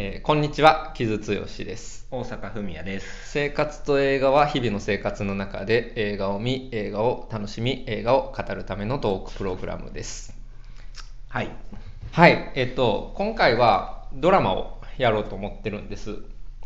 [0.00, 2.06] えーこんにちは木津毅です。
[2.12, 3.32] 大阪文也です。
[3.32, 10.36] 生活と映画は日々の生活の中で映画を見映画を楽しみ映画を語るためのトークプログラムです。
[11.28, 11.50] はい。
[12.12, 12.52] はい。
[12.54, 16.14] えっと今回はドラマをやろうと思ってるんです。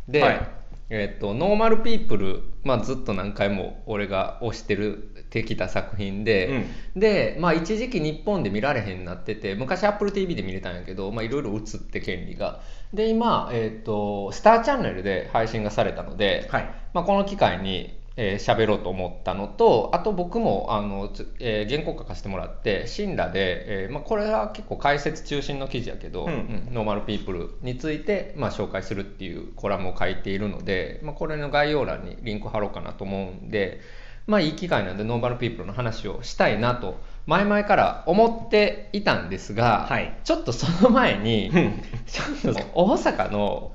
[0.07, 0.62] で、はい
[0.95, 12.61] えっとノーマルピープル、まあ、ずっと何回も俺が推してるてきた作品で、で、まあ、一時期日本で見られへんなってて昔 AppleTV で見れたんやけど、まあ、いろいろ移って権利が
[12.93, 16.75] で今、えっとスターチャンネルで配信がされたので、はい。
[16.93, 26.29] まあ、この機会にえー喋ろうと思ったのとあと僕もあの、つえー原稿書かせてもらって CINRA で、えーまあ、これは結構解説中心の記事やけど、
[26.71, 33.80] ノーマルピープルについて、まあ、紹介するっていうコラムを書いているので、まあ、これの概要欄にリンク貼ろうかなと思うんで、
[34.27, 40.19] まあ、いい機会なんでノーマルピープルの話をしたいなと前々から思っていたんですが、はい。
[40.24, 41.50] ちょっとその前に
[42.06, 43.72] ちょっと大阪の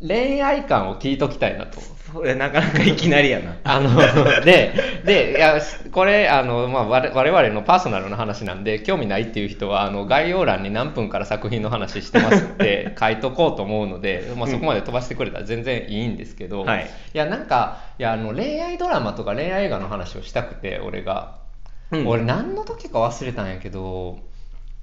[0.00, 1.78] 恋愛観を聞いときたいなと。
[2.12, 3.56] それなかなかいきなりやな。
[3.64, 3.96] あの、
[4.44, 4.72] で、
[5.04, 5.60] で、いや、
[5.92, 21.38] これ、あの、まあ、我我々のパーソナルの話なんで、興味ないっていう人は、あの、概要欄に何分から作品の話してますって 書いとこうと思うので、まあ、そこまで飛ばしてくれたら全然いいんですけど、はいや、なんか、いや、あの、恋愛ドラマとか恋愛映画の話をしたくて、俺が。
[21.92, 24.20] うん俺、何の時か忘れたんやけど、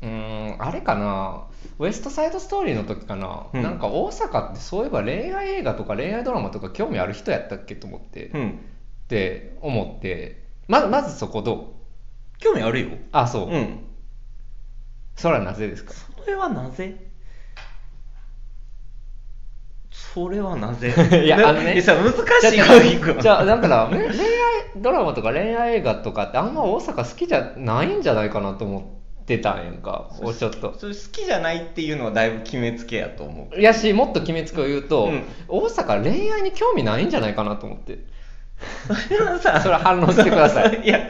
[0.02, 1.44] うーん、あれかな、
[1.80, 3.64] ウエストサイドストーリーの時かな、うん。
[3.64, 8.50] なんか大阪ってそういえば恋愛映画とか恋愛ドラマとか興味ある人やったっけと思って、うん。
[8.50, 10.46] って思って。
[10.68, 11.56] ままずそこど
[12.36, 12.38] う？
[12.40, 12.98] 興味あるよ。
[13.12, 13.86] あそう、うん。
[15.16, 15.94] それはなぜですか？
[15.94, 17.08] それはなぜ？
[19.90, 20.94] それはなぜ？
[21.26, 21.74] いやあのね。
[21.78, 24.18] えさ、難しいじゃあだからね恋愛
[24.76, 28.97] ドラマとか恋愛映画とかってあんま大阪好きじゃないんじゃないかなと思
[29.28, 30.10] ってたんやんか。
[30.22, 30.74] 俺ちょっと。
[30.80, 33.60] それ好きじゃないっていうのはだいぶ決めつけやと思う。
[33.60, 34.84] いやしもっと決めつけを言う。
[34.84, 35.24] と、うん。
[35.50, 38.00] 大阪恋愛に興味ないんじゃないかなと思って。
[38.88, 40.80] それはさ、それは反応してください。
[40.88, 41.02] いや、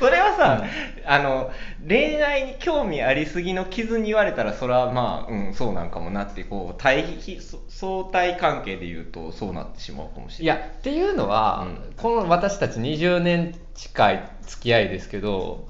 [0.00, 0.64] それはさ、
[1.04, 1.50] あの、
[1.86, 10.62] 恋愛に興味ありすぎの傷に言われたら、それはまあ、うん、そうなんかもなって、こう、対比、そ相対関係で言うと、そうなってしまうかもしいれない。
[10.62, 11.94] やっていうのは、うん。
[11.98, 15.68] この私たち20年近い付き合いですけど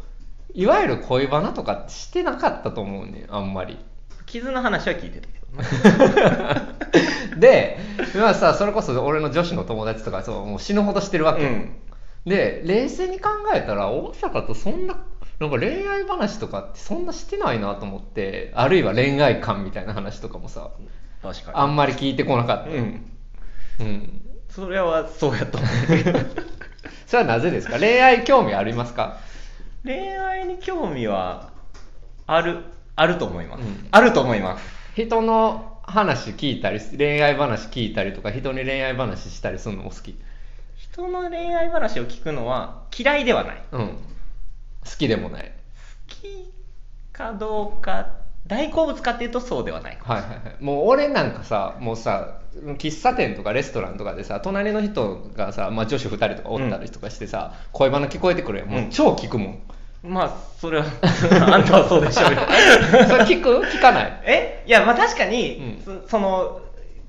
[0.54, 3.78] いわゆる恋バナとかしてなかったと思うねあんまり
[4.26, 6.74] 傷の話は聞いてたけどな。
[7.38, 7.78] で
[8.14, 11.76] 今さそれこそ俺の女子の友達とかそうもう死ぬほどしてるわけ、うん
[12.26, 14.98] で冷静に考えたら大阪とそんな
[15.38, 20.70] なんか恋愛話とかってそんなしてないなと思ってあるいは恋愛観みたいな話とかもさ
[21.22, 21.56] 確かに。
[21.56, 23.10] あんまり聞いてこなかった、うん。
[23.80, 25.70] うんそれはそうやと思う。
[27.06, 27.78] それはなぜですか？
[27.78, 29.16] 恋愛興味ありますか？
[29.88, 31.48] 恋愛に興味は、
[32.26, 32.62] ある、
[32.94, 33.62] あると思います。
[33.62, 33.88] うん。
[33.90, 34.64] あると思います。
[34.94, 40.14] 人の話聞いたり恋愛話聞いたりとか人に恋愛話したりするのも好き。
[40.76, 43.62] 人の恋愛話を聞くのは嫌いではない。
[43.72, 43.88] うん。
[43.88, 43.94] 好
[44.98, 45.44] きでもない。
[45.44, 45.50] 好
[46.06, 46.52] き
[47.10, 48.10] かどうか、
[48.46, 49.98] 大好物かっていうとそうではない。
[50.02, 50.62] はいはいはい。
[50.62, 58.68] もう俺なんかさもうさ喫茶店とかレストランとかでさ隣の人がさ、まあ、女子2人とかおったりとかしてさ、恋バナ聞こえてくるやん。
[58.68, 59.62] もう超聞くもん、
[60.02, 60.84] まあ、それは、
[61.52, 62.38] あんたはそうでしょうよ。
[63.08, 63.48] それ聞く？
[63.66, 64.22] 聞かない？
[64.26, 64.64] え？
[64.66, 66.02] いや、まあ確かに、うん。
[66.02, 66.60] そその、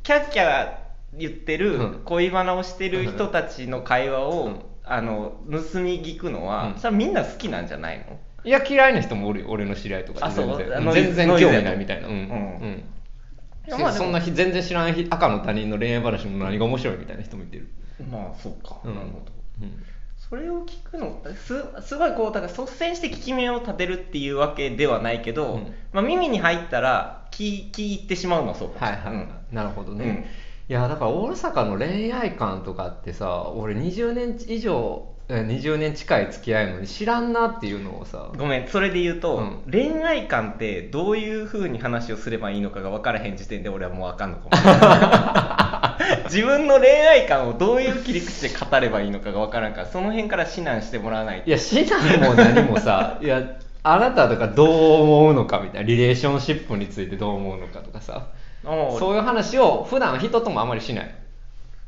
[0.03, 0.73] キャッキャ
[1.13, 2.01] 言ってる、うん。
[2.05, 4.59] 恋バナをしてる人たちの会話を、うん。
[4.85, 6.79] あの、盗み聞くのは、うん。
[6.79, 8.05] それはみんな好きなんじゃないの？
[8.44, 10.91] いや嫌いな人もおるよ俺の知り合いとか全然。
[10.94, 12.07] 全然興味ないみたいな。
[12.07, 12.13] うん。
[12.13, 13.79] うん。
[13.79, 17.69] まあそんな日全然知らない赤の他人の恋愛話の何が面白いみたいな人もいてる、
[18.11, 18.77] まあ、そうか。
[18.83, 18.95] うん。
[18.95, 19.31] なるほど。
[19.61, 19.83] うん
[20.29, 21.22] それを聞くの？
[21.35, 25.73] すすごいこうだから率先して聞き目を立てるっていうわけではないけど、うん。
[25.91, 28.69] まあ、耳に入ったら聞聞いてしまうのはそう。
[28.69, 29.29] かもはいはい、うん。
[29.51, 30.12] なるほどね、うん。
[30.12, 30.25] い
[30.68, 38.31] やだから大阪の恋愛観とかってさ俺20年以上え20年近い付き合いのに知らんなっていうのをさ。
[38.38, 39.63] ごめんそれで言うと、うん。
[39.72, 44.50] 恋愛観ってどういうふうに話をすればいいのかが分からへん時点で俺はもうあかんのかも
[46.25, 51.50] 自分の恋愛観をどういう切り口で語ればいいのかが分からんからその辺から指南してもらわないと。
[51.50, 53.41] いや知らんも何もさ いや
[53.83, 58.27] あなたとかどう思うのかみたいなリレーションシップについてどう思うのかとかさ。
[58.63, 61.15] そういう話を普段人ともあまりしない。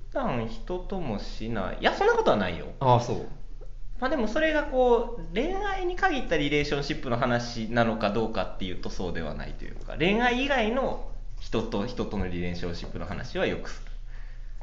[0.10, 1.78] 普段人ともしない。
[1.82, 2.68] いやそんなことはないよ。
[2.80, 3.26] ああそう。
[4.00, 11.08] まあでもそれがこう恋愛に限ったリレーションシップの話なのかどうかっていうとそうではないというか恋愛以外の
[11.40, 13.91] 人と人とのリレーションシップの話はよくする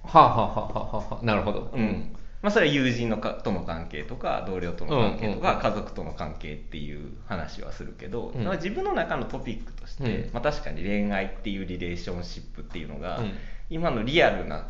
[0.04, 2.14] はあ、はあはあはあはあ、なるほど、うん。
[2.40, 13.32] まあ、それは友人のかとの関係とか同僚との関係とか、家族との関係っていう話はするけど、うん、自分の中のトピックとして、うん、まあ、確かに恋愛っていうリレーションシップっていうのが、うん、
[13.70, 14.68] 今のリアルな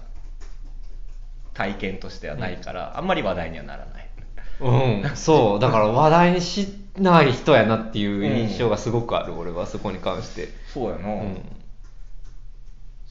[1.52, 4.08] 体験としてはないから、あんまり話題にはならない。
[4.60, 5.60] うん、そう。
[5.60, 10.48] だから話題にしない人やなっていう印象がすごくある、俺はそこに関して。
[10.72, 11.08] そうやな、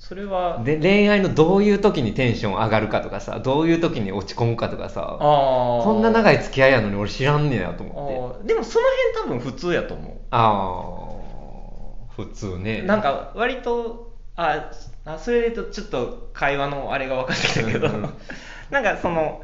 [0.07, 8.47] それはで恋愛のどういう時にテンション上がるかとかさどういう時に落ち込むかとかさこんな長い付き合いやのに俺知らんねやと思って。
[8.47, 8.85] でもその
[9.19, 10.13] 辺多分普通やと思う。
[10.31, 12.83] ああ普通ね。
[12.83, 14.71] なんか割とあ
[15.03, 17.89] あそれでとちょっと会話のあれが分かってきたけど。
[18.71, 19.43] なんかその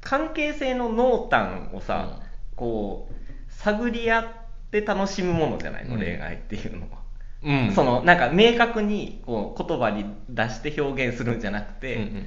[0.00, 2.22] 関係性の濃淡をさ、うん、
[2.56, 4.24] こう探り合っ
[4.70, 6.97] て楽しむものじゃないの、うん、恋愛っていうのは
[7.42, 12.24] うん、そのなんか明確にこう言葉に出して表現するんじゃなくて、うんうん、っ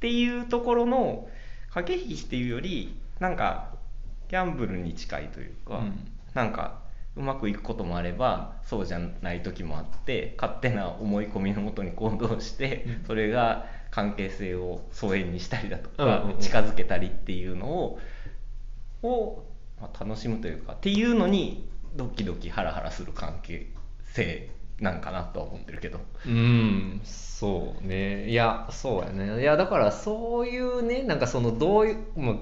[0.00, 1.28] ていうところの
[1.70, 3.74] 駆け引きっていうよりなんか
[4.28, 6.80] ギャンブルに近いというか、うん、なんか
[7.16, 17.98] うまくいくこともあればそうじゃない時もあって勝手な思い込みのもとに行動して、うん、それが関係性を疎遠にしたりだとか、うんうん、近づけたりっていうのを
[19.02, 19.44] を、
[19.80, 23.66] まあ、楽しむというかっていうのにドキドキハラハラする関係
[24.16, 26.00] 性なんかなとは思ってるけど。
[26.26, 28.28] うんそうね。
[28.28, 29.40] いやそうやね。
[29.40, 32.38] いやだからそういうねなんかそのどういうもう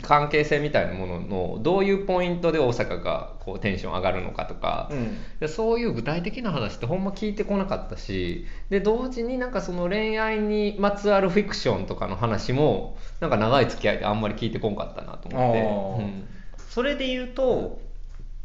[0.00, 16.28] 関係性みたいなもののどういうポイントで大阪がこうテンション上がるのかとか、うん、でそういう具体的な話ってほんま聞いてこなかったしで同時になんかその恋愛にまつわるフィクションとかの話もなんか長い付き合いであんまり聞いてこんかったなと思って、うん、
[16.70, 17.78] それで言うと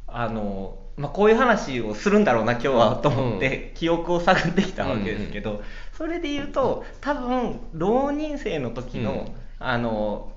[0.05, 5.61] あのまあ、こういう話をするんだろうな今日はと思って記憶を探ってきたわけですけど、
[5.93, 10.33] それで言うと多分浪人生の時の、あの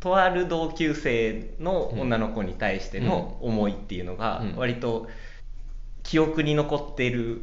[0.00, 5.08] とある同級生の女の子に対しての思いっていうのが割と
[6.02, 7.42] 記憶に残っている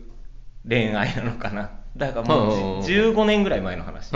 [0.67, 1.71] 恋愛なのかな。
[1.95, 4.11] だからもう15年ぐらい前の話、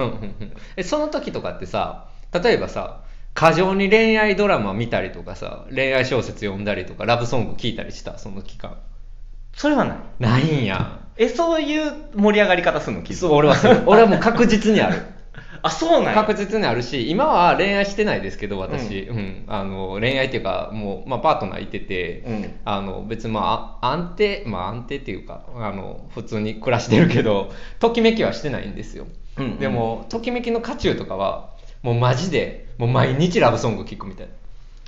[0.76, 3.05] えその時とかってさ例えばさ
[3.36, 8.78] 過剰に恋愛ドラマ見たりとかさ恋愛小説読んだりとかラブソング聞いたりしたその期間。
[9.54, 9.98] それはない。
[10.20, 11.00] ないんや。
[11.18, 13.06] えそういう盛り上がり方するの？
[13.06, 13.84] そう俺はそう。
[13.88, 15.02] 俺はもう確実にある。
[15.62, 29.08] あそうなん確実にあるし今は恋愛してないですけど私、うん、うん、あの恋愛っていうかもう、まあ、パートナーいてて、うん、あの別にまあ安定まあ安定っていうかあの普通に暮らしてるけどときめきはしてないんですよ、
[29.38, 31.55] うんうん、でもときめきの渦中とかは
[31.86, 34.34] もうマジでもう毎日ラブソング聴くみたいな。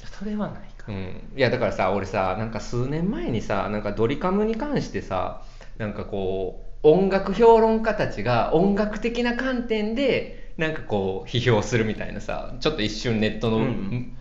[0.08, 5.44] それはないか、うん、いやだからさ俺さなんか数年前にさなんかドリカムに関してさ
[5.78, 13.68] なんかこう音楽評論家たちが音楽的な観点でなんかこう批評するみたいなさちょっと一瞬ネットの,、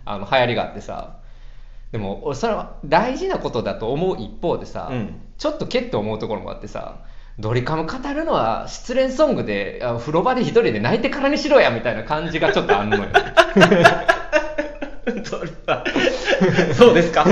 [0.05, 1.17] あの流行りがあってさ。
[1.91, 6.97] でもそれは大事なことだと思う一方でさ、うん、ちょっとけって思うところもあってさ
[7.39, 13.03] ドリカム語るのは失恋ソングで風呂場で一人で泣いてからにしろやみたいな感じがちょっとあんのよ。
[15.23, 15.83] そうですか？
[16.75, 17.25] そうですか。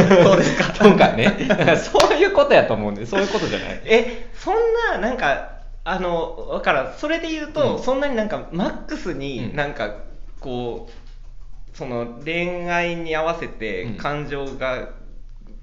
[0.85, 1.75] 今回ね。
[1.77, 3.81] そういうことやと思うんでそういうことじゃない。
[3.85, 4.55] えそん
[4.91, 5.51] ななんか
[5.83, 6.93] あのわからん。
[6.97, 9.95] それで言うと、うん、そんなになんかマックスになんか
[10.39, 14.89] こう、その恋愛に合わせて感情が、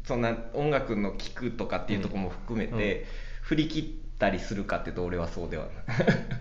[0.05, 3.07] そんな音楽の聴くとかっていうところも含めて、
[3.41, 5.65] 振り切ってたりするかっていうと俺はそうでは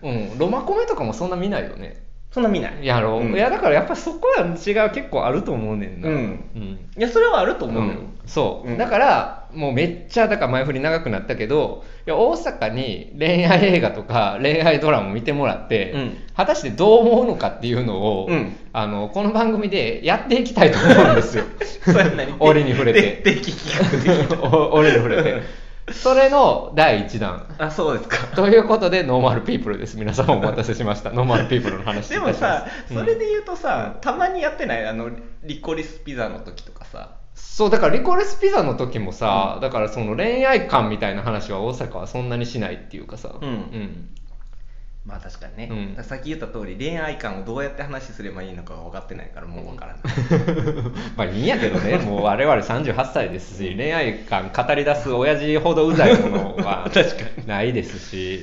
[0.04, 0.32] ない。
[0.32, 0.38] うん。
[0.38, 2.04] ロマコメとかもそんな見ないよね。
[2.30, 2.86] そんな見ない。
[2.86, 3.18] やろ。
[3.18, 6.16] う、うん、いやだからやっぱそこは違う結構あると思うねんな、うん、
[6.56, 6.62] うん、
[6.98, 15.94] いやそれはあると思うのよ、うん、そう、だからもうめっちゃだから前振り長くなったけどいや大阪に恋愛映画とか恋愛ドラマ見てもらって、
[16.34, 18.30] 果たしてどう思うのかっていうのを、
[18.72, 21.44] あのこの番組でやっていきたいと思うんですよ。
[22.40, 23.24] 折に触れて。
[24.72, 25.42] 折に触れて
[25.94, 27.56] それの第1弾。
[27.58, 28.18] あ、そうですか。
[28.36, 29.98] ということで、ノーマルピープルです。
[29.98, 31.12] 皆様お待たせしました。
[31.12, 34.86] ノーマルピープルの話でもさ、それで言うとさ、たまにやってない？
[34.86, 35.10] あの、
[35.44, 37.18] リコリスピザの時とかさ。
[37.34, 43.48] そう、だからリコリスピザの時もさ、うん、だからその恋愛観みたいな話は大阪はそんなにしないっていうかさ、うん。
[43.48, 44.10] うん
[45.04, 50.04] まあ確かにね、うん、さっき言った通り恋愛観をどうやって話すればいいのかが分かってないからもう分からない。
[51.18, 51.98] まあいいんやけどね。
[51.98, 56.88] もう我々38歳ですし恋愛観語り出す親父ほどうざいものは
[57.48, 58.42] ないですし。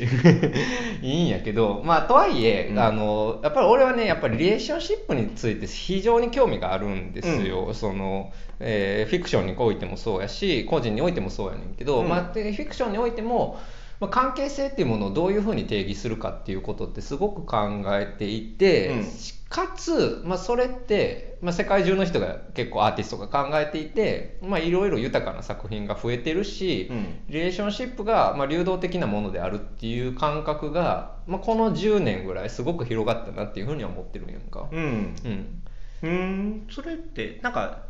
[1.00, 13.58] いいんやけどまあとはいえ、うん、あのやっぱり俺はねやっぱりリレーションシップについて非常に興味があるんですよ、うん、そのえー、フィクションにおいてもそうやし個人においてもそうやねんけど、まあ、フィクションにおいても
[14.00, 19.04] まあ、関係性っていうものをどういうふうに定義するかっていうことってすごく考えていて、うん、
[19.48, 34.68] かつ、まあ、それって、まあ、世界中の人が結構アーティストが考えていていろいろ豊かな作品が増えてるし、うん、リレーションシップがまあ流動的なものであるっていう感覚が、まあ、この10年ぐらいすごく広がったなっていうふうには思ってるんやんか。
[34.70, 35.62] うん、うん、
[36.02, 36.66] うん。
[36.70, 37.88] それってなんか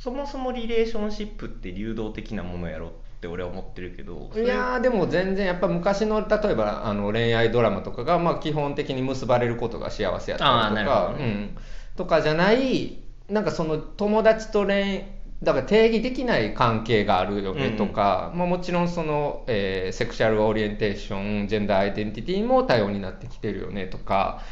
[0.00, 4.30] そもそもリレーションシップって流動的なものやろって俺は思ってるけど。
[4.34, 11.56] いやでも全然やっぱ昔の例えばあの恋愛ドラマとかが、まあ、基本的に結ばれることが幸せやったりとか、ね、うん、
[11.96, 24.42] とかじゃないなんかその友達と恋だから定義できない関係があるよねとか、うん、まあ、もちろんその、えー、セクシャルオリエンテーションジェンダーアイデンティティも多様になってきてるよねとか、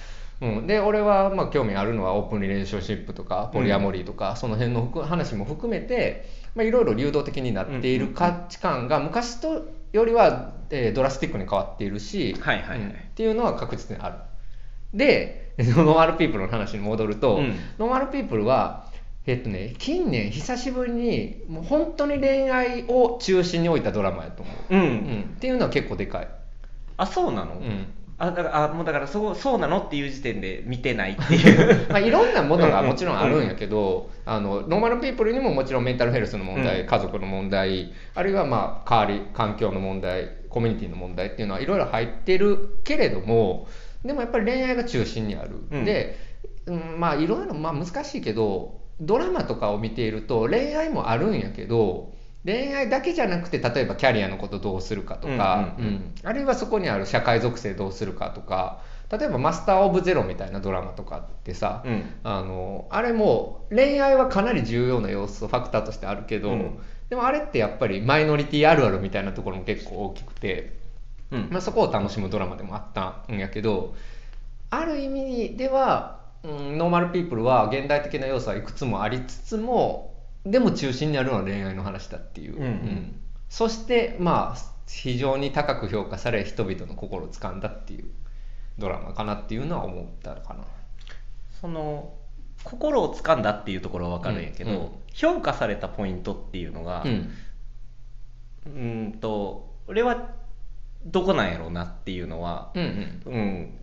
[0.44, 14.16] うん、で俺はまあ興味あるのはオープンリレーションシップとかポリアモリーとか、うん、その辺の話も含めていろいろ流動的になっている価値観が昔とよりは、えー、ドラスティックに変わっているし、はいはいはい、っていうのは確実にある。
[14.92, 17.40] で ノーマルピープルの話に戻ると、
[17.78, 18.84] ノーマルピープルは
[19.26, 24.80] えっとね、近年久しぶりにもう本当に恋愛を中心に置いたドラマやと思う、うん。
[24.80, 26.28] うん、っていうのは結構でかい。
[26.98, 27.86] あそうなの、うん、
[28.16, 29.80] あだからあもうだからそうそうなの？
[29.80, 31.88] っていう時点で見てないっていう。
[31.90, 43.66] まあいろんなものがもちろんあるんやけど、うん、あのノーマルピープルにももちろんメンタルヘルスの問題、うん、家族の問題あるいはまあ変わり環境の問題コミュニティの問題っていうのはいろいろ入ってるけれども
[44.04, 46.16] でもやっぱり恋愛が中心にある、うん、で、
[46.66, 52.13] うん、まあいろいろまあ難しいけどドラマとかを見ていると恋愛もあるんやけど
[52.44, 70.72] 恋愛だけじゃなくて例えばキャリアのことどうするかとか、うんうんうん、あるいはそこにある社会属性どうするかとか例えば「マスター・オブ・ゼロ」みたいなドラマとかってさ、うん、あのあれも恋愛はかなり重要な要素ファクターとしてあるけど、うん、でもあれってやっぱりマイノリティあるあるみたいなところも結構大きくて、
[71.30, 73.94] うん、まあ、そこを楽しむドラマでもあったんやけど
[74.70, 80.13] ある意味では、うん、ノーマルピープルは現代的な要素はいくつもありつつも
[80.44, 82.62] でも中心にあるのは恋愛の話だっていう、うん。
[82.62, 88.10] うん、そしてまあ非常に高く評価され人々の心を掴んだっていう
[88.78, 90.64] ドラマかなっていうのは思ったかな。
[91.60, 92.12] その
[92.62, 94.76] 心を掴んだっていうところは分かるんやけど、うん。
[94.76, 97.04] うん、評価されたポイントっていうのが
[98.66, 100.30] うんと俺は
[101.04, 103.78] どこなんやろうなっていうのは、うんうん、うん、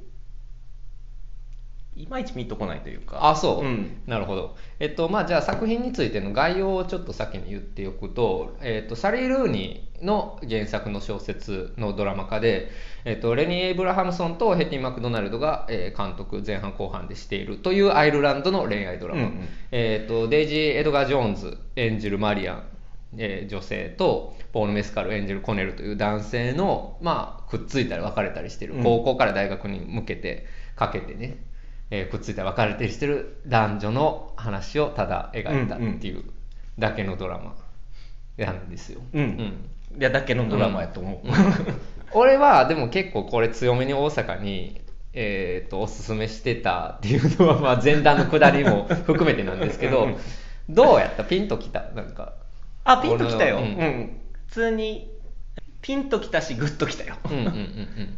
[1.96, 3.30] いまいち見とこないというか。
[3.30, 4.56] あそう、うん、なるほど。
[4.80, 12.72] えっとまあじゃあ作品についての概要をちょっと先に言っておくと、えっと、サリー・ルーニーの原作の小説のドラマ化で、
[13.04, 22.64] えっと、レニー・エイブラハムソンとヘティ・マクドナルドが、えー、監督前半後半でしているというアイルランドの恋愛ドラマ、うんうん、えっと、デイジー・エドガー・ジョーンズ演じるマリアン
[23.18, 30.46] えー、女性とポール・メスカル演じるコネルという男性の、まあ、くっついたり別れたりしてる、高校から大学に向けて
[30.76, 31.38] かけてね
[31.92, 36.24] えー、くっついて別れてしてる男女の話をただ描いたっていう
[36.80, 37.56] だけのドラマ
[38.38, 39.02] なんですよ。
[39.14, 39.24] うん、
[39.94, 41.28] うん、いやだけのドラマやと思う。
[42.18, 44.82] 俺はでも結構これ強めに大阪に
[45.14, 50.08] えーと、おすすめしてたっていうのは、まあ、前段の下りも含めてなんですけど
[50.70, 51.90] どうやったピンときた？
[51.96, 52.34] なんか。
[52.86, 55.12] あピンときたよ、うん、うん、普通に
[55.82, 57.18] ピンときたしグッときたよ。
[57.26, 58.18] うんうんうんうん。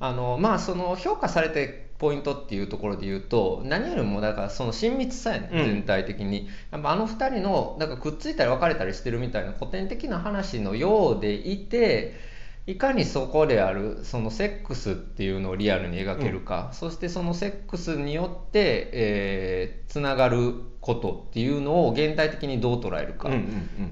[0.00, 6.50] あのまあその評価されてポイントっていうところで言うと何よりもだからその親密さやね、全体的に。
[6.70, 12.14] やっぱあの2人のだからくっついたり別れたりしてるみたいな古典的な話のようでいて
[12.66, 23.32] いかにそこであるそのセックスっていうのをリアルに描けるか、うん、そしてそのセックスによって、えー、つながることっていうのを現代的にどう捉えるかっ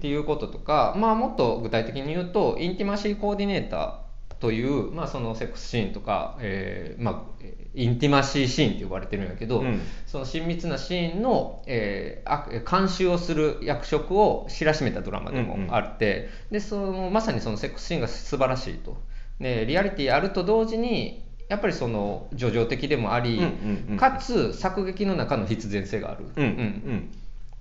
[0.00, 4.01] ていうこととか、まあ、もっと具体的に言うとインティマシーコーディネーター
[4.42, 7.44] という、まあ、そのセックスシーンとか、えーまあ、
[7.74, 16.24] インティマシーシーンって呼ばれてるんやけど、うん、その親密なシーンの、えー、監修をする役職を知らしめたドラマでもあって、うん。
[16.24, 18.96] うん、でそのまさにそのセックスシーンが素晴らしいと。
[19.38, 26.44] でリアリティあると同時にやっぱりその叙情的でもあり、うんうん、かつ作劇の中の必然性がある、うん。
[26.44, 27.10] うん、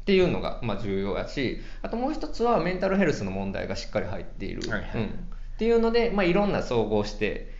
[0.02, 4.68] っていうのがまあ重要やしあともう一つはメンタルヘルスの問題がしっかり入っている。
[4.68, 4.92] はいはい。
[4.96, 5.28] うん
[5.62, 7.54] っていうので、まあ、いろんな総合して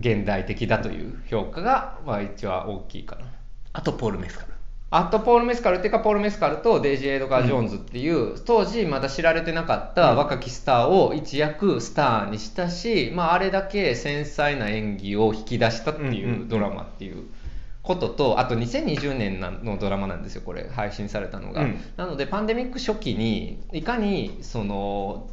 [0.00, 3.22] 現代的だという評価が、まあ、一番大きいかな。
[3.72, 4.52] あとポール・メスカル。
[4.90, 5.76] あとポール・メスカル。
[5.76, 17.26] っていうかポール・メスカルとデイジー・エドガー・ジョーンズっていう、うん、当時まだ知られてなかった若きスターを一躍スターにしたし、まあ、あれだけ繊細な演技を引き出したっていうドラマっていう
[17.84, 25.30] こととあと2020年のドラマなんですよこれ配信されたのが、うん、なのでパンデミック初期にいかにその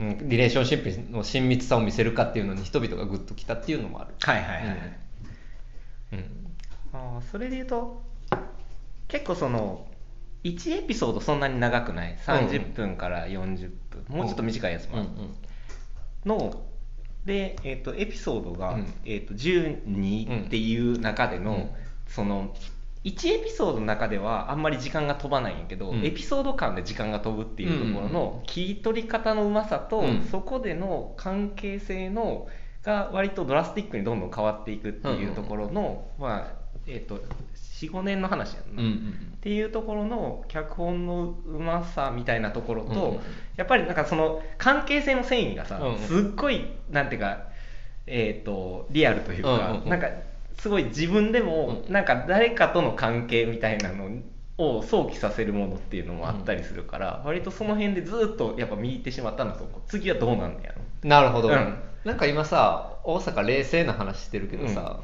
[0.00, 4.14] うん、リレーションシップの親密さを見せるかっていうのに人々がグッときたっていうのもある。
[4.20, 4.98] はいはいはい、
[6.12, 8.02] うん、うん、あそれで言うと
[9.08, 9.86] 結構その
[10.44, 13.70] 1エピソードそんなに長くない？30分から40
[14.08, 15.08] 分、もうちょっと短いやつもある、
[16.24, 16.62] の
[17.24, 21.70] で、えーと、エピソードが、うん、えーと、12っていう中での、うん、
[22.08, 22.54] その
[23.04, 32.46] 1エピソードの中ではあんまり時間が飛ばないんやけど、うん、エピソード間で時間が飛ぶっていうところの切り取り方のうまさと、そこでの関係性の
[32.84, 37.20] が割とドラスティックにどんどん変わっていくっていうところの、まあえーと、
[37.54, 43.20] 45年の話やんな、うんうん、っていうところの脚本のうまさみたいなところと、うんうん、
[43.56, 47.44] やっぱりなんかその関係性の繊維がさ、うんうん、すっごいなんていうか、
[48.06, 50.08] えーと、リアルというか、うんうん、なんか
[50.58, 54.08] すごい自分でもなんか誰かとの関係みたいなの
[54.58, 60.82] を想起させるものっていうのもあったりするから、うん、割とその辺でずっとやっぱ見入ってしまったのと次はどうなんやろ。
[61.02, 65.00] なるほど、うん、なんか今さ大阪冷静な話してるけどさ、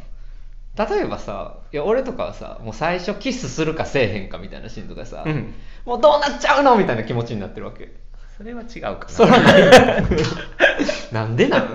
[0.79, 0.87] うん。
[0.87, 7.93] 例えばさいや俺とかはさもう最初キスするかせえへんかみたいなシーンとかさ、うん、もうどうなっちゃうのみたいな気持ちになってるわけ
[8.39, 9.09] それは違うかな。
[9.09, 10.09] それは。
[11.13, 11.67] なんでなの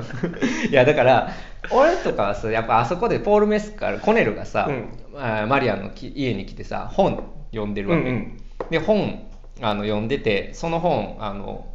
[0.69, 1.31] いやだから
[1.71, 9.27] 俺とかはさやっぱあそこでポール・メスカルコネルがさ、うん、マリアンの家に来てさ本読んでるわけ、うんうん、で本
[9.61, 11.67] あの読んでてその本あの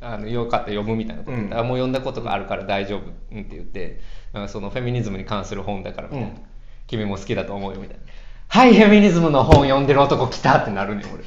[0.00, 4.00] あのよかった読むみたいなこと言ったら、うん、もう読んだことがあるから大丈夫って言って
[4.48, 6.34] そのフェミニズムに関する本だからみたいな、うん。
[6.86, 8.02] 君も好きだと思うよみたいな。
[8.48, 11.24] はい、フェミニズムの本読んでる男来たってなるね俺。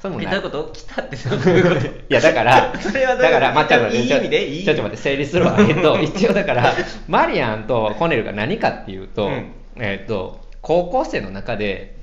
[0.00, 0.26] それもない。
[0.26, 0.70] どういうこと？
[0.72, 1.16] 来たって。
[1.16, 5.56] どういうこといや、だから、 それはだから、待って、いい意味でいいちょっと待って、整理するわ。
[5.60, 6.72] えっと、一応だから、
[7.08, 11.96] マリアンとコネルが何かっていうと、うん、えっと、高校生の中で、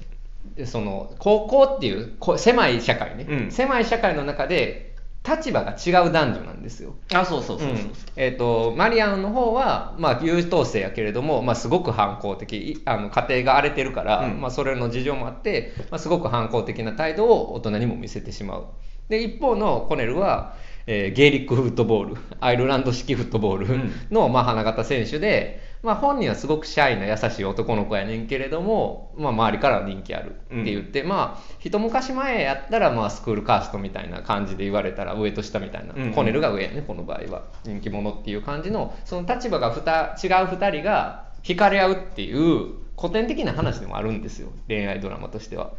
[0.65, 4.94] その高校っていう狭い社会ね、うん、狭い社会の中で
[5.27, 6.95] 立場が違う男女なんですよ。
[7.13, 18.65] あ、そうそうそうそう、うん、えっ、ー、と、マリアンの方は、まあ、優等生やけれども、まあ、すごく反抗的、あの、家庭が荒れてるから、うん、まあ、それの事情もあって、まあ、すごく反抗的な態度を大人にも見せてしまう。
[19.09, 20.53] で、一方のコネルは、
[20.87, 23.67] えー、ゲイリックフットボール、アイルランド式フットボール
[24.11, 37.43] の、うん、まあ、花形選手で、まあ、本人はすごくシャイな優しい男の子やねんけれども、まあ、周りからは人気あるって言って、うん、まあ一昔前やったらまあスクールカーストみたいな感じで言われたら上と下みたいな、うん、コネルが上やねこの場合は。
[37.63, 44.49] 人気者っていう感じのその立場がふた違う2人が惹かれ合うっていう古典的な話でもあるんですよ。
[44.67, 45.73] 恋愛ドラマとしては。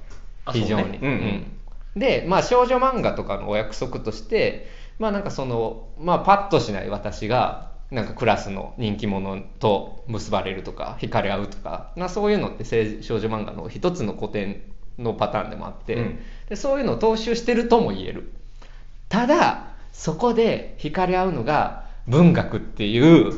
[0.52, 0.92] 非常に。
[0.92, 0.98] ね。
[1.02, 1.10] うん。
[1.96, 12.64] うん、で、まあ、少女漫画とかのお約束としてまあなんかその、まあ、パッとしない私がなんかクラスの人気者と結ばれるとか惹かれ合うとか、まあ、そういうのって
[13.02, 14.62] 少女漫画の一つの古典
[14.98, 16.18] のパターンでもあって、うん、
[16.48, 18.32] でそういうのを踏襲してるとも言える。
[19.08, 23.32] ただそこで惹かれ合うのが文学っていう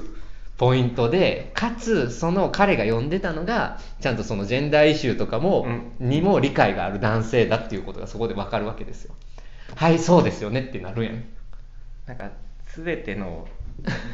[0.57, 5.67] ポイントでかつその彼が読んでたのがちゃんとそのジェンダーイシューとかも、
[6.01, 9.15] うん、にも理解がある男性だっていうことがそこで分かるわけですよ。
[9.77, 11.25] はいそうですよねってなるやん。
[12.07, 12.31] なんか
[12.75, 13.47] 全ての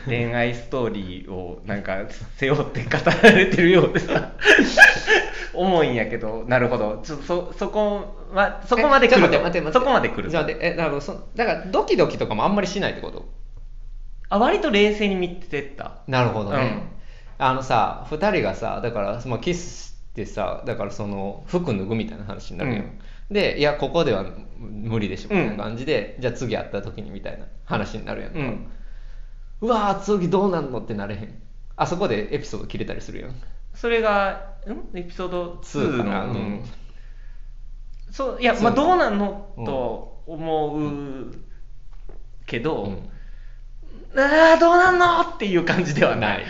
[0.06, 2.90] 恋愛ストーリーをなんか背負って語
[3.22, 4.32] られてるようでさ。
[5.54, 7.00] 重いんやけどなるほど。
[7.04, 11.00] ちょそそこはそこまで来る待って待って待ってそこまで来るじゃあえなるほど。
[11.00, 13.24] そだからドキドキとかもあんまりしないってこと？
[14.28, 16.02] あ割と冷静に見てた。
[16.08, 16.82] なるほどね、うん、
[17.38, 22.98] あのさ2人がさだから、まあ、キスしてさだからその服脱ぐみたいな話になるよ、うん、
[23.30, 24.24] でいやここでは
[24.58, 28.66] 無理でしょみたいな感じで、うん、じゃあ次会った時にみたいな話になるやんか、うん
[29.64, 31.42] うわー次どうなんのってなれへん。
[31.76, 33.34] あそこでエピソード切れたりするやん。
[33.72, 34.96] それがん？
[34.96, 36.64] エピソード2の？2うん、
[38.10, 41.34] そういやまあどうなんのと思う
[42.44, 43.10] けど、うん。
[44.20, 46.44] ああどうなんのっていう感じではない。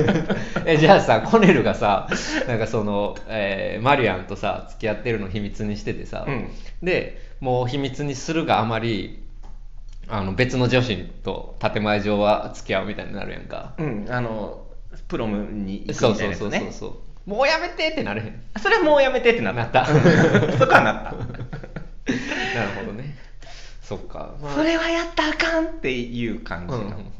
[0.64, 2.08] えじゃあさコネルがさ
[2.48, 6.48] なんかその、えー、マリアンとさ付き合ってるの秘密にしててさ、うん、
[6.82, 9.25] でもう秘密にするがあまり
[10.08, 13.74] あの別の女子と建前上は付き合うみたいになるやんか。
[13.78, 14.62] うんあの
[15.08, 16.86] プロムに行くみたいなやつ、ね、そうそうそうそ
[17.26, 18.42] うもうやめてってなれへん。
[18.58, 19.62] それはもうやめてってなった。
[19.62, 19.86] なった。
[20.58, 21.12] そこはなった。
[21.12, 21.20] なる
[22.78, 23.16] ほどね。
[23.82, 27.12] そっか、まあ、それはやったらあかんっていう感じの、うん、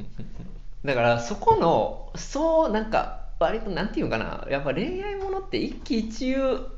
[0.85, 4.47] だからそこのそうなんか割となんていうかな。
[4.49, 6.69] やっぱ恋愛ものって一喜一憂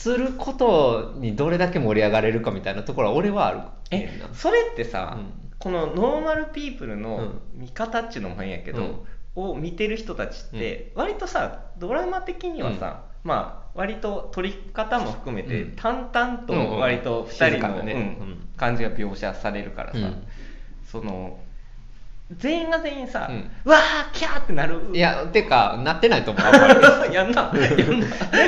[0.00, 3.60] することにどれだけ盛り上がれるかみたいなところは俺はある。
[3.90, 9.04] えそれってさ、うん、このノーマルピープルの見方っちゅうのも変やけど、
[9.36, 18.16] うん、を見てる人たちって割とさドラマ的にはさ、うん、まあ割と撮り方も含めて淡々と割と2人の、ね、
[18.56, 19.98] 感じが描写されるからさ、
[20.90, 21.38] その
[22.36, 23.50] 全員が全員さ、うん。
[23.70, 24.80] わーキャーってなる。
[24.92, 26.44] いやてかなってないと思う
[27.12, 27.52] やんな。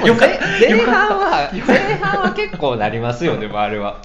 [0.06, 0.26] よか
[0.60, 4.02] 前半は前半は結構なりますよでもあれは、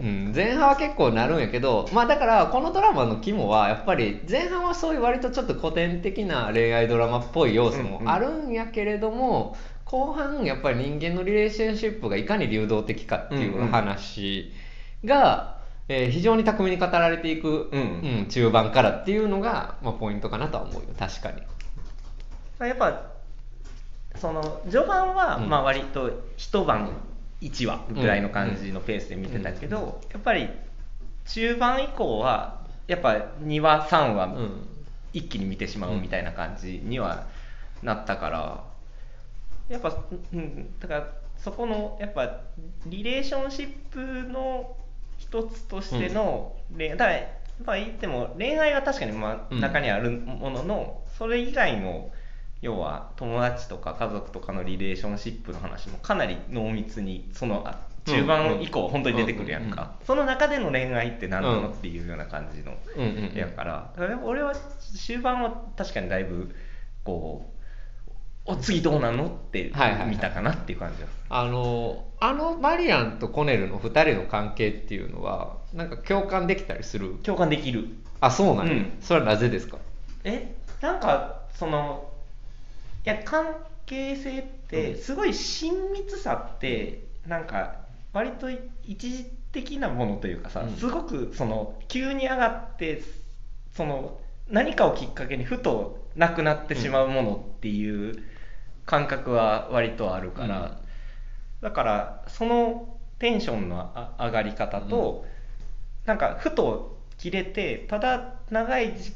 [0.00, 14.52] うん、前半は結構なるんやけどまあだからこのドラマの肝はやっぱり前半はそういう割とちょっと古典的な恋愛ドラマっぽい要素もあるんやけれども、後半やっぱり人間のリレーションシップがいかに流動的かっていう話
[15.04, 15.57] が、
[15.88, 17.80] えー非常に巧みに語られていく、うん。
[17.80, 20.88] うん中盤からっていうのが、まあ、ポイントかなとは思うよ。
[20.98, 21.42] 確かに。
[22.66, 23.12] やっぱ
[24.16, 25.48] その序盤はうん。
[25.48, 26.90] まあ割と一晩
[27.40, 30.48] 1話ぐらいの感じのペースで見てたけど、やっぱり
[31.26, 33.10] 中盤以降はやっぱ
[33.42, 34.68] 2話3話うん。
[35.12, 37.26] 一気に見てしまうみたいな感じには
[37.82, 38.64] なったから
[39.68, 39.96] やっぱ、
[40.32, 42.40] うん、だからそこのやっぱ
[42.86, 44.76] リレーションシップの
[45.18, 47.26] 一つとしての恋愛、だからやっ
[47.66, 49.60] ぱ言っても恋愛は確かにまあうん。
[49.60, 52.10] 中にあるものの、それ以外の
[52.62, 62.74] 要は友達とか家族とかのリレーションシップの話もかなり濃密にそのあ中盤以降本当に出てくるやんか、その中での恋愛って何なのうんっていうような感じの
[63.34, 63.92] やから。
[63.96, 64.54] だから俺は
[64.96, 66.54] 終盤は確かにだいぶ
[67.04, 67.57] こう
[68.50, 69.26] お次どうなんの？
[69.26, 70.08] ってはいはいはい。
[70.08, 77.16] 見たかなっていう感じです、あのあのマリアンとコネルの2人の関係っていうのはなんか共感できたりする？
[77.22, 77.88] 共感できる。
[78.20, 78.92] あそうなんや、うん。
[79.00, 79.76] それはなぜですか？
[80.24, 82.10] えなんかその
[83.04, 87.74] いや関係性ってすごい親密さってなんか
[88.14, 90.76] 割と一時的なものというかさ、うん。
[90.76, 93.02] すごくその急に上がって
[93.74, 98.22] その何かをきっかけにふとなくなってしまうものっていう
[98.88, 100.78] 感覚は割とあるから、
[101.60, 105.26] だからそのテンションのあ上がり方と、
[106.06, 109.12] なんかふと切れてただ長いじ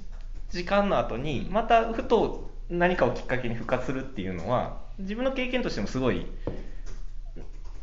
[0.51, 6.27] 時間の後にまたふと何かをきっかけに復活するっていうのは自分の経験としてもすごい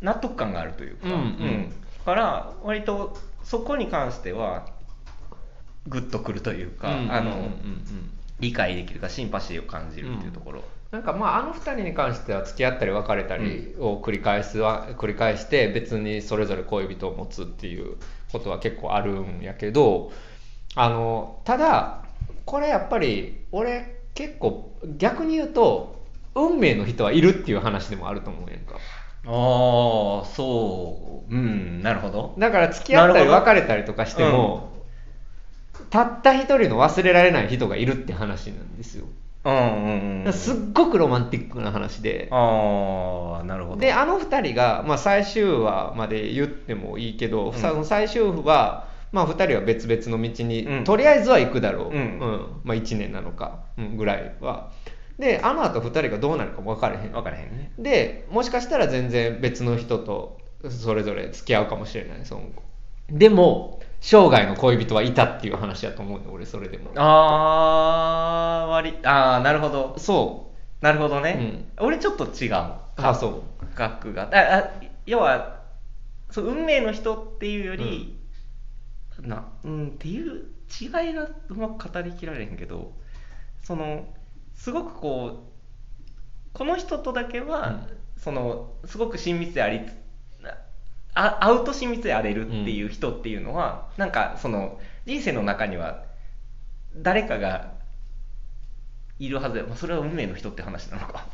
[0.02, 1.73] 納得感があるというか、うんうん。
[1.97, 4.67] だから割とそこに関しては
[5.88, 7.23] グッとくるというか、あのうんうんうん。
[7.23, 17.97] うん理解できるかシンパシーを感じるっていうところ、なんかまああの2人に関しては付き合ったり別れたりを繰り返すは繰り返して別にそれぞれ恋人を持つっていう
[18.32, 20.12] ことは結構あるんやけど
[20.75, 22.06] あのただ
[22.45, 25.99] これやっぱり俺結構逆に言うと
[26.36, 28.75] 運命の人はいるっていう話でもあると思うやんか。
[28.75, 28.80] あ
[29.25, 31.34] あそう。
[31.34, 32.34] うんなるほど。
[32.38, 34.71] だから付き合ったり別れたりとかしても、
[35.89, 39.06] たった一人の忘れられない人がいるって話なんですよ
[39.45, 42.28] うんうんうんすっごくロマンティックな話で。
[42.32, 43.78] ああなるほど。
[43.78, 47.54] であの2人が、まあ、最終話まで言ってもいいけど、ん。
[47.54, 50.84] その最終話、まあ、2人は別々の道に、うん。
[50.84, 52.62] とりあえずは行くだろう、うん。
[52.63, 54.71] まあ、1年なのか、うんぐらいは。
[55.17, 57.12] であのあと2人がどうなるかも分からへん。
[57.12, 57.71] 分からへんね。
[57.78, 62.62] でもしかしたら全然別の人とそれぞれ付き合うかもしれないその後。
[63.10, 66.92] でも生涯の恋人はいたっていう話だと思うね俺それでも。
[66.96, 69.96] ああ割りああなるほど。
[69.98, 73.44] そなるほどね、俺ちょっと違ううあそう。
[73.76, 74.30] 学が。
[74.34, 74.72] ああ
[75.06, 75.60] 要は
[76.32, 78.18] そう運命の人っていうより、
[79.22, 80.46] なうんっていう
[80.82, 82.94] 違いがうまく語りきられへんけど
[83.64, 84.06] その
[84.54, 89.94] すごくこうこの人とだけは、そのすごく親密でありつ
[91.20, 96.04] あ会うと親密であれるっていう人っていうのは、なんかその人生の中には
[96.96, 97.72] 誰かが
[99.20, 101.26] いるはずや、まあ、それは運命の人って話なのか。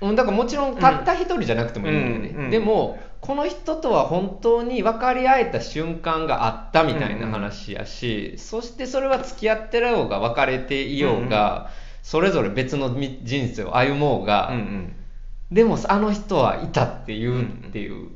[0.00, 2.44] うん、だからもちろんたった一人じゃなくてもいいんだよね、うん。
[2.44, 2.50] うん。
[2.50, 11.70] でもこの人とは本当に分かり合えた瞬間があったみたいな話やし、そしてそれは付き合ってろうが別れていようが、
[12.04, 14.96] それぞれ別のみ人生を歩もうが、うんうん。
[15.50, 18.10] でもあの人はいたっていう、うんっていう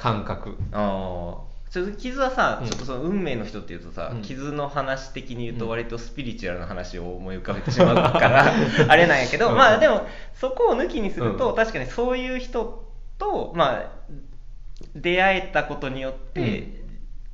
[0.00, 0.56] 感覚。
[0.72, 2.68] ああちょっと傷はさ、うん。
[2.68, 4.22] ちょっとその運命の人っていうとさ、うん。
[4.22, 5.58] 傷の話的に言ううん。
[5.58, 8.52] と割とスピリチュアルな話を思い浮かべてしまうから
[8.88, 9.56] あれなんやけど、うん。
[9.56, 11.56] まあでもそこを抜きにすると、うん。
[11.56, 13.90] 確かにそういう人とまあ
[14.96, 16.80] 出会えたことによって、うん。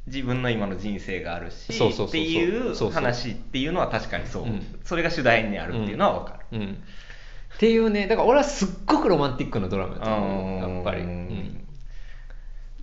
[0.07, 4.79] 自分の今の人生があるしっていう話っていうのは確かにそう、うん。
[4.85, 6.79] それが主題にあるっていうのは分かる、うん、
[7.55, 10.74] っていうねだから俺はすっごくロマンティックなドラマだと思う。
[10.76, 11.65] やっぱり、ううんん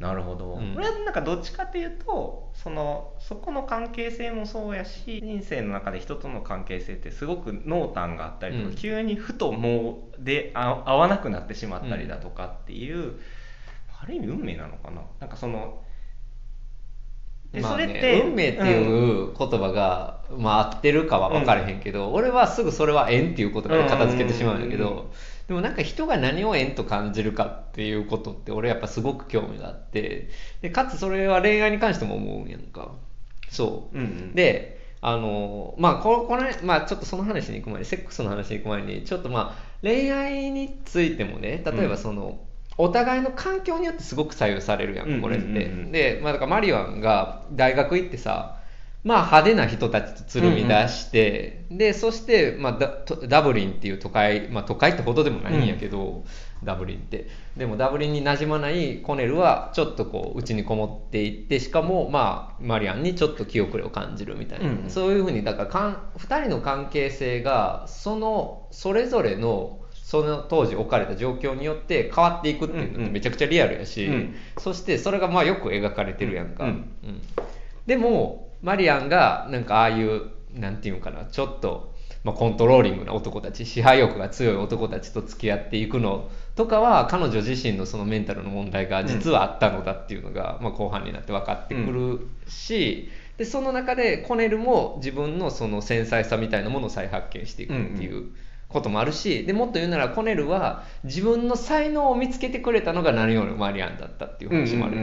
[0.03, 0.75] なるほど、うん。
[0.75, 8.75] 俺はなんかどっちかっていうとそのそこの関係性もそうやし人生の中で人との関係性ってすごく濃淡があったりとか、うん。
[8.75, 13.13] 急にふともうであ合わなくなってしまったりだとかっていう、
[14.01, 15.81] ある意味運命なのかななんかその
[17.61, 25.05] まあねそれって運命っていう言葉が、まあ合ってるかは分からへんけど、俺はすぐそれは縁っていう言葉で片付けてしまうんだけど、うんうんうん。
[25.47, 30.29] でもなんか人が何を縁と感じるかっていうことって俺やっぱすごく興味があって
[30.61, 32.91] でかつそれは恋愛に関しても思うんやんか。
[33.49, 34.35] そう、うんうん。
[34.35, 42.39] であのまあここの、まあ、ちょっとその話に行く前にセックスの話に行く前にちょっとまあ恋愛についてもね例えばその、
[42.77, 45.63] お互いの環境によってすごく左右されるやんこれって、うんうん。
[45.63, 48.57] うんうんで、まあ、だからマリワンが大学行ってさ
[49.03, 56.23] まあ派手な人たちとつるみ出して、でそして、まあ、ダブリンっていう都会、まあ、都会ってほどでもないんやけど、
[56.63, 57.27] ダブリンって。
[57.57, 74.35] でもダブリンに馴染まないコネルはちょっとこう家にこもっていってしかも、まあ、マリアンにちょっと気遅れを感じるみたいな、うんそういうふうにだからかん2人の関係性がそのそれぞれのその当時置かれた状況によって変わっていくっていうのってめちゃくちゃリアルやし、うん。
[74.57, 77.21] そしてそれがまあよく描かれてるやんか、うんうん。
[77.87, 81.93] でもマリアンがなんかああいうなんていうんかなちょっと、
[82.25, 98.31] まあ、コントローリングな男たち支配欲が強い男たちと付き合っていくのとかは彼女自身のそのメンタルの問題が実はあったのだっていうのが、まあ、後半になって分かってくるし、でその中でコネルも自分のその繊細さみたいなものを再発見していくっていう。
[98.73, 104.97] こともあるしでもっと言うならコネルは自分の才能を見つけてくれたのが何よりもマリアンだったっていう話もある、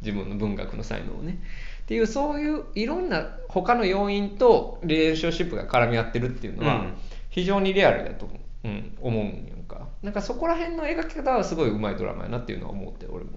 [0.00, 1.40] 自分の文学の才能をね。
[1.82, 6.94] っていうそういういろんな他の要因とリレーションシップが絡み合ってるっていうのはうん。
[7.28, 8.28] 非常にリアルだと、
[8.64, 8.68] う。
[8.68, 9.88] ん、思うんやんか。
[10.02, 13.32] なんかそこら辺の描き方はすごいうまいドラマやなっていうのは思って俺も。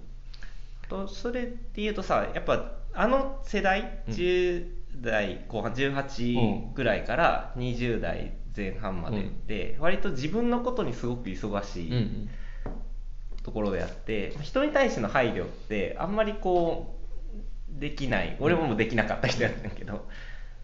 [0.88, 4.14] とそれっていうとさやっぱあの世代うん。
[4.14, 12.30] 10代後半18ぐらいから20代前半までって割と自分のことにすごく忙しいうんうん。
[13.42, 16.96] ところであって人に対しての配慮ってあんまりこ
[17.76, 18.36] うできない。
[18.40, 20.06] 俺もできなかった人やったんやけど。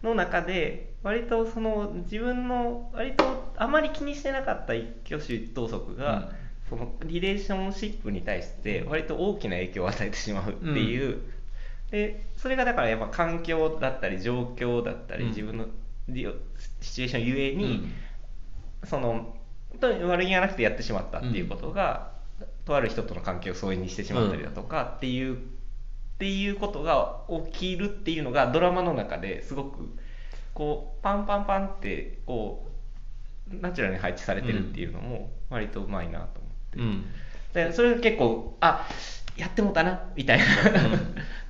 [0.03, 6.31] の中で割とその自分の割とあまり気にしてなかった一挙手一投足が、
[6.69, 11.21] そのリレーションシップに対して割と大きな影響を与えてしまうっていう、
[11.91, 15.29] でそれがだからやっぱ環境だったり状況だったり、うん。
[15.29, 15.65] 自分の
[16.07, 17.93] シチュエーションゆえに、うん。
[18.87, 19.35] その
[19.81, 22.11] 悪気がなくてやってしまったっていうことが、
[22.65, 29.97] とある人との関係を疎遠にしてしまったりだとかっていう、っていうことが起きるっていうのがドラマの中ですごく
[30.53, 32.71] こうパンパンパンってこ
[33.51, 37.05] うナチュラルに配置されてるっていうのも割とうまいなと思って、うん。
[37.53, 38.87] でそれが結構あ
[39.37, 40.45] やってもうたなみたいな、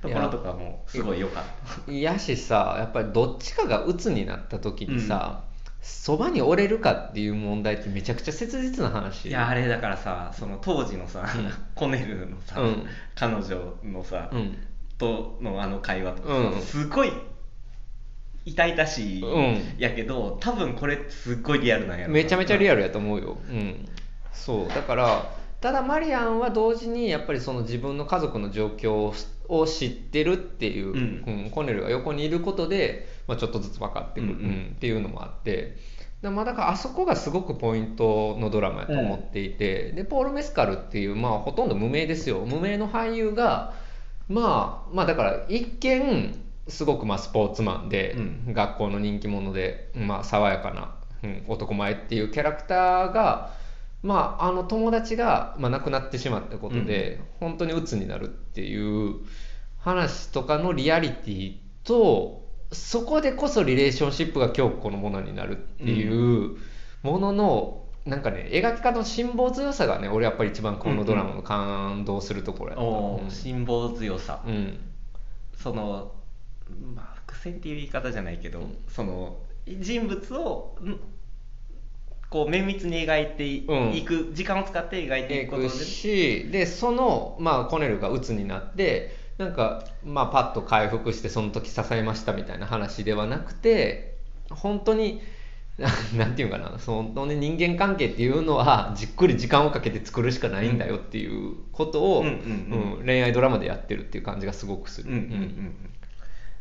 [0.02, 1.44] ところとかもすごい良かっ
[1.86, 1.92] た。
[1.92, 5.44] いやしさやっぱりどっちかが鬱になった時にさ
[5.82, 9.28] そば、に折れるかっていう問題ってめちゃくちゃ切実な話。
[9.28, 11.52] いやあれだからさその当時のさ、うん。
[11.76, 12.86] コネルのさ、うん。
[13.14, 14.58] 彼女のさ、うん。
[14.98, 16.60] とのあの会話とかさ、うん。
[16.60, 17.12] すごい
[18.44, 22.14] 痛々しいうんやけど、多分これすっごいリアルなんやろな。
[22.14, 23.88] めちゃめちゃリアルルやと思うよ、うん、
[24.32, 29.12] そうだからただマリアンは同時にやっぱりその自分の家族の状況
[29.48, 30.96] を知ってるっていう、うん。
[31.44, 34.44] うんコネルが横にいることで、まあ、ちょっとずつ分かってくる、うんうん。
[34.44, 35.76] うんっていうのもあって。
[36.22, 42.40] でまあだからあそこがすごくポイントのドラマやと思っていて、でポール・メスカルっていう、まあ、ほとんど無名ですよ。
[42.40, 43.74] 無名の俳優が
[44.28, 46.34] まあまあだから一見
[46.68, 48.16] すごくまあスポーツマンで、
[48.48, 53.52] う学校の人気者で、まあ、爽やかな、うん、男前っていうキャラクターが、
[54.06, 59.16] まあ、あの友達が、まあ、亡くなってしまったことで、本当に鬱になるっていう
[59.78, 66.56] 話とかのリアリティとそこでこそリレーションシップが強固のものになるっていう
[67.02, 72.84] ものの、なんかね描き方の辛抱強さがね俺やっぱり一番このドラマの感動するところやった。
[72.84, 74.78] おうんー辛抱強さ、うん。
[75.56, 76.12] その
[76.94, 81.00] まあ伏線っていう言い方じゃないけど、その人物をん
[82.30, 84.04] こう綿密に描いていうん。
[84.04, 94.18] く、時間を使って描いていくことでいくしでその、まあ、コネルが鬱になってなんか、まあ、パッと回復してその時支えましたみたいな話ではなくて
[94.50, 95.20] 本当に
[95.78, 105.10] ななんていうかなその、ね、人間関係っていうのはじっくり時間をかけて作るしかないんだよっていうことを、うんうん恋愛ドラマでやってるっていう感じがすごくする。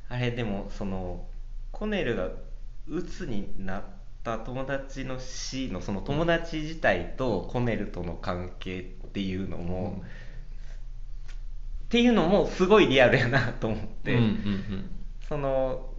[0.09, 1.25] あれでもその
[1.71, 2.29] コネルが
[2.87, 3.83] 鬱になっ
[4.25, 10.01] た友達の死のその友達自体とコネルとの関係っていうのも、うん。
[10.01, 10.03] っ
[11.87, 14.89] ていうのもすごいリアルやなと思って、うんうん
[15.29, 15.89] その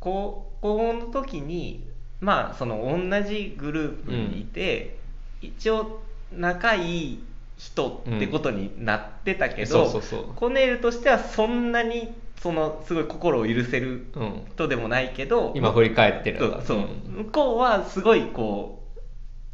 [0.00, 1.88] 高校の時に
[2.20, 4.98] まあその同じグループにいて、
[5.40, 7.24] 一応仲いい
[7.62, 14.42] 人ってことになってたけそどうそうそうコネルとしてはそんなにそのすごい心を許せるうん。
[14.50, 17.24] 人でもないけど、今振り返ってるそうそう、ん。
[17.24, 19.00] 向こうはすごいこう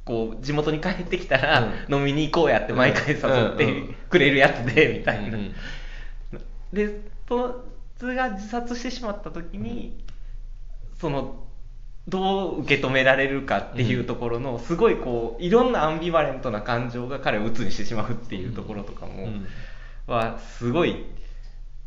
[0.06, 3.20] こう地元に帰ってきたら、飲みに行こうやって毎回誘
[3.54, 5.54] ってくれるやつで、みたいな、うん
[6.72, 7.52] でそい
[7.98, 10.02] つが自殺してしまった時に
[10.98, 11.47] その
[12.08, 19.46] どう受け止められるかっていうところの、すごいこういろんなアンビバレントな感情が彼を鬱にしてしまうっていうところとかも、うん。
[20.06, 21.04] はすごい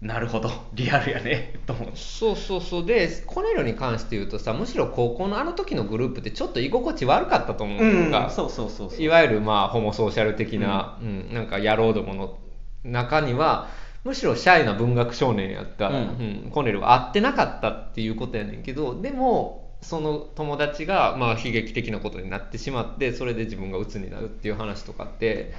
[0.02, 1.92] なるほど リアルやねと思って。
[1.96, 2.86] そうそうそう。
[2.86, 8.10] でコネルに関して言うとさむしろ高校のあの時のグループってちょっと居心地悪かったと思うの
[8.46, 11.34] うそうそうそういわゆるまあホモソーシャル的な、うん。
[11.34, 12.38] なんか野郎どもの
[12.84, 13.68] 中には
[14.04, 15.96] むしろシャイな文学少年やった、うん。
[15.96, 16.00] う
[16.48, 25.54] んコネルは会ってなかったっていうことやねんけどでもその友達がまあ悲劇的なことになってしまってそれで自分が鬱になるっていう話とかって、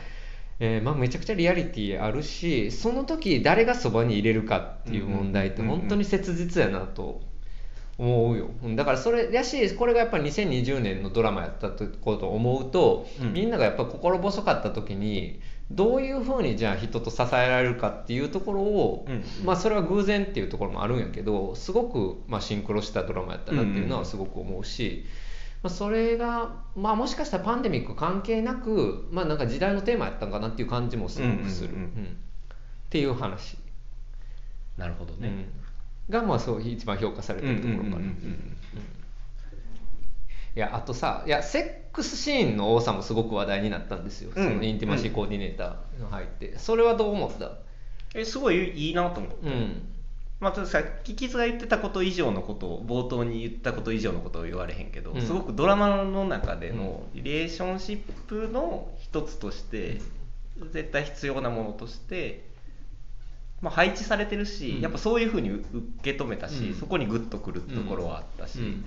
[0.61, 7.20] えーまあ、めちゃくちゃリアリティあるしその時誰がそばに入れるかっていう問題って本当に切実やなと
[7.98, 8.50] 思うよ。
[8.62, 13.32] うんだからそれやしこれがやっぱり2020年のドラマやったことを思うと、うん。
[13.32, 15.40] みんながやっぱ心細かった時に
[15.74, 19.24] どういうふうにじゃあ人と支えられるかっていうところを、うん。
[19.44, 25.06] まあそれは偶然っていうところもあるんやけどすごくまあシンクロしたドラマやったなっていうのはすごく思うし、
[25.62, 32.04] まあ、それが、まあ、もしかしたらパンデミック関係なく、まあ、なんか時代のテーマやったんかなっていう感じもすごくする、うんうんうんうん。
[32.04, 32.08] っ
[32.90, 33.56] ていう話、
[34.76, 36.12] なるほどね、うん。
[36.12, 37.87] がまあそう一番評価されてるところかな。
[37.88, 38.04] うんうんうん。
[38.04, 38.56] うん
[40.54, 44.44] いやあとさいやセックスシーンの多さもすごく話題になったんですよ、うん。
[44.44, 46.58] そのインティマシーコーディネーターが入って。
[46.58, 47.52] それはどう思った？
[48.14, 49.82] えすごいいいなと思って、うん。
[50.40, 55.22] まあ、たださっきキズが言ってたこと以上のことを冒頭に言ったこと以上のことを言われへんけど、うん。
[55.22, 60.00] すごくドラマの中でのリレーションシップの一つとして、
[60.72, 62.44] 絶対必要なものとして、
[63.60, 64.80] まあ、配置されてるし、うん。
[64.80, 65.64] やっぱそういうふうに受
[66.02, 66.74] け止めたし、うん。
[66.74, 68.84] そこにグッとくるところはあったし、うん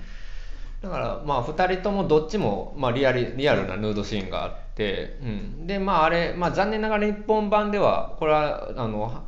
[0.85, 9.23] だからまあ2人ともどっちもまあリアルリアルなヌードシーンがあって、うん、でまああれ、まあ、残念ながら日本版ではこれはあのは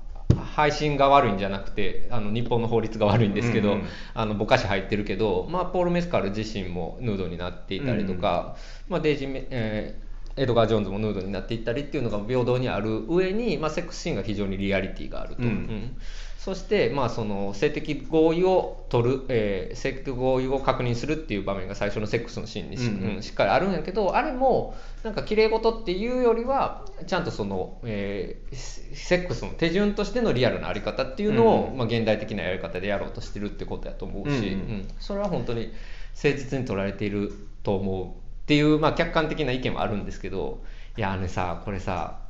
[0.54, 8.56] 配信が悪いんじゃなくてあの日本の法律が悪いんですけど、うんうんあのぼかし入ってるけど、まあ、ポール・メスカル自身もヌードになっていたりとか、
[8.88, 10.07] まあ、デイジーメ、えー
[10.38, 15.50] エドガー・ジョーンズもヌードになっていったりっていうのが平等にある上に、まあ、セックスシーンが非常にリアリティがあると、うん。
[15.50, 15.98] うん。
[16.38, 23.16] そして、まあ、その性的合意を取る、えー性的合意を確認するっていう場面が最初のセックスのシーンにし,、うんうん。
[23.16, 28.56] うんしっかりあるんやけどあれもなんか綺麗事っていうよりはちゃんとその、えー
[28.94, 34.88] セックスの手順としてのリアルなあり方っていうのを、うんまあ、現代的なやり方でやろうとしてるってことやと思うし、うんうんうん。
[35.00, 35.72] それは本当に
[36.16, 37.32] 誠実に取られている
[37.64, 40.64] と思うっていう、まあ、客観的な意見もあるんですけど
[40.96, 42.22] いやあのさこれさ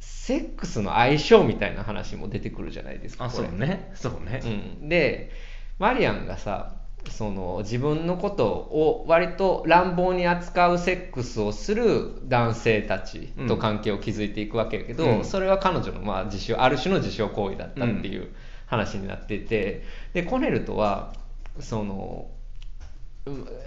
[0.00, 3.92] セックスの相性みたいな話も出てくるじゃないですかあそうね。
[3.94, 4.40] そうね、
[4.80, 5.30] うん、で
[5.78, 6.76] マリアンがさ
[7.10, 15.24] その自分のことを割と乱暴に扱うセックスをする男性たちと関係を築いていくわけやけど、うん。
[15.26, 18.30] それは彼女のまあ自傷ある種の自傷行為だったっていう
[18.64, 19.84] 話になっていて
[20.14, 21.12] でコネルとは
[21.60, 22.35] そのう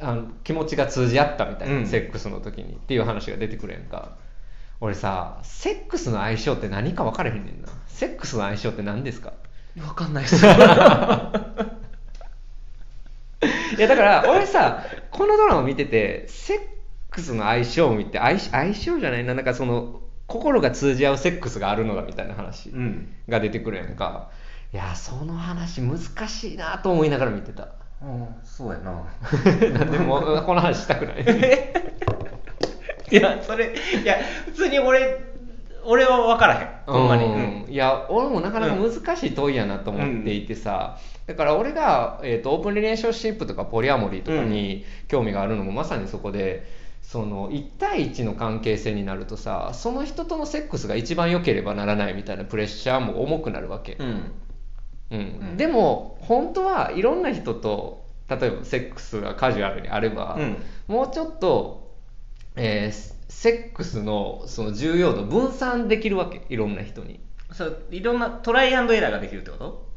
[0.02, 1.86] あの気持ちが通じ合ったみたいな、うん。
[1.88, 4.18] セックスの時にっていう話が出てくるやんか。
[4.82, 7.68] 俺さセックスの相性って何か分からへんねんな。
[7.88, 9.34] セックスの相性って何ですか？
[9.76, 10.38] 分かんないっす。
[10.48, 10.50] い
[13.82, 16.60] やだから俺さこのドラマ見ててセッ
[17.12, 19.34] クスの相性を見て相相性じゃないな。
[19.34, 23.14] なんかその心が通じ合うセックスがあるのだみたいな話うん。
[23.28, 24.30] が出てくるやんか。
[24.74, 27.70] いやその話難しいなと思いながら見てた
[28.02, 28.28] うん。
[28.44, 28.92] そうやな。
[29.80, 31.26] なんでもうこの話したくない。
[33.12, 35.20] いやそれいや普通に俺
[35.84, 36.68] 俺は分からへん。
[36.86, 37.66] ほんまに、うん。
[37.70, 46.66] いや俺もなかなか難しい問いやなと思っていてさ、だから俺が、えー、とオープンリレーションシップとかポリアモリーとかに興味があるのもまさにそこで
[47.02, 54.32] その1対1の関係性になるとさその人とのセックスが一番良ければならないみたいなプレッシャーも重くなるわけ、うん
[55.12, 55.20] うん。
[55.20, 60.58] うんでも本当はいろんな人と例えばセックスがカジュアルにあれば、うん。
[60.88, 61.96] もうちょっと、
[62.56, 67.20] えーセックスのその重要度分散できるわけいろんな人に、
[67.52, 69.88] そういろんなトライアンドエラーができるってこと、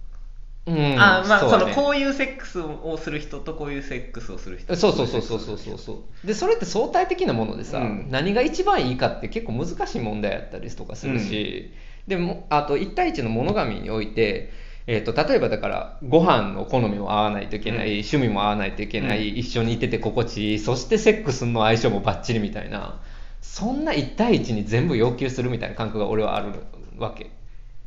[0.67, 4.77] うんあまあそ,、のこういうセックスをする人とこういうセックスをする人。
[4.77, 5.79] そうそうそうそうそうそう。
[5.79, 8.09] そうでそれって相対的なものでさ、うん。
[8.11, 11.73] 何が一番いいかって結構難しい問題やったりとかするし、
[12.07, 14.53] でもあと1対1のモノガミにおいて、
[14.87, 17.93] えー、と例えばだからご飯の好みも合わないといけない、うん。
[17.93, 23.01] 趣味も合わないといけない、一緒にいてて心地いいそしてセックスの相性もバッチリみたいな
[23.41, 26.53] そんな1対1に全部要求するみたいな感覚が俺はある
[26.99, 27.31] わけ。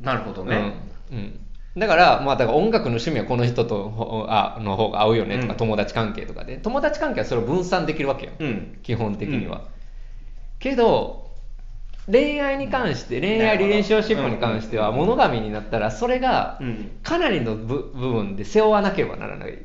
[0.00, 0.74] なるほどね、
[1.10, 1.40] うん、うん。
[1.78, 6.56] だから、まあ、だから音楽の趣味はこの人とあの方が合うよねとか、友達関係とかで。
[6.56, 9.64] 友達関係はそれを分散できるわけよ、うん、基本的には、うん、
[10.58, 11.25] けど
[12.10, 16.60] 恋愛に関して恋愛リレーションシップに関しては物神になったらそれが
[17.02, 19.58] かなりの部分で背負わなければならない。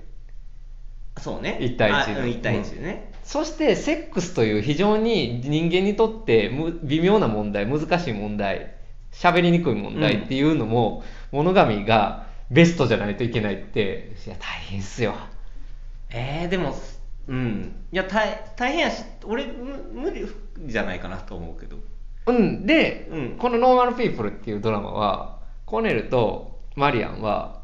[1.20, 1.60] そうね。
[1.62, 6.52] 1対1で1対1でね、そしてセックスという非常に人間にとって
[6.84, 8.74] 微妙な問題難しい問題
[9.12, 15.16] 喋りにくい問題っていうのも、物神がベストじゃないといけないっていや大変っすよ。
[16.10, 16.76] えー、でも
[17.28, 17.76] うん。
[17.92, 20.28] いや大大変やし俺無理
[20.66, 21.78] じゃないかなと思うけど
[22.28, 27.62] うんで、うん、この「ノーマル・ピープル」っていうドラマはコネルとマリアンは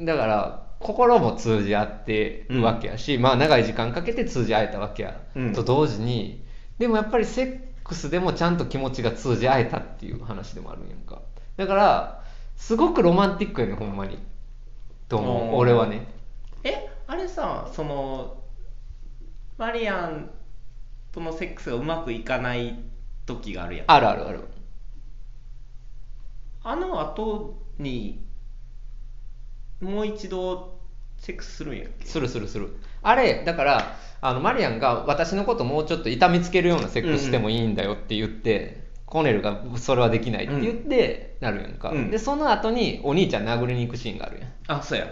[0.00, 6.42] だから心も通じ合ってるわけやし、うん、まあ長い時間かけて通じ合えたわけや、うん、と同時に。
[6.78, 11.22] でもやっぱりセックスでもちゃんと気持ちが通じ合えたっていう話でもあるんやんか。
[11.56, 12.22] だから
[12.56, 14.18] すごくロマンティックやねほんまに。
[15.08, 15.56] と思う。
[15.56, 16.06] 俺はね。
[16.64, 18.42] えあれさその
[19.58, 20.30] マリアン
[21.12, 22.76] とのセックスがうまくいかない
[23.26, 23.86] 時があるやん。
[23.88, 24.40] あるあるある。
[26.64, 28.24] あの後に
[29.80, 30.78] もう一度
[31.18, 32.06] セックスするんやっけ？
[32.06, 32.76] するするする。
[33.02, 44.50] あれだからあのマリアンが私のこともうちょっと痛みつけるようなセックスしてもいいんだよって言って、うんうん、コネルがそれはできないって言ってなるやんか、うん、でその後にお兄ちゃん殴りに行くシーンがあるやん。
[44.68, 45.06] あそうや。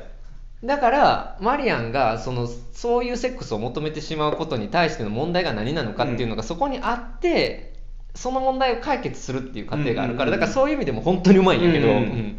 [0.62, 7.69] だからマリアンがそのそういうセックスを求めてしまうことに対しての問題が何なのかっていうのがそこにあって、
[8.14, 12.38] その問題を解決するっていう過程があるから、だからそういう意味でも本当にうまいんやけど、うん、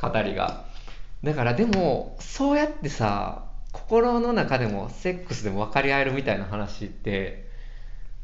[0.00, 0.64] 語りが。
[1.22, 7.48] だからでもそうやってさ心の中でもセックスでも分かり合えるみたいな話って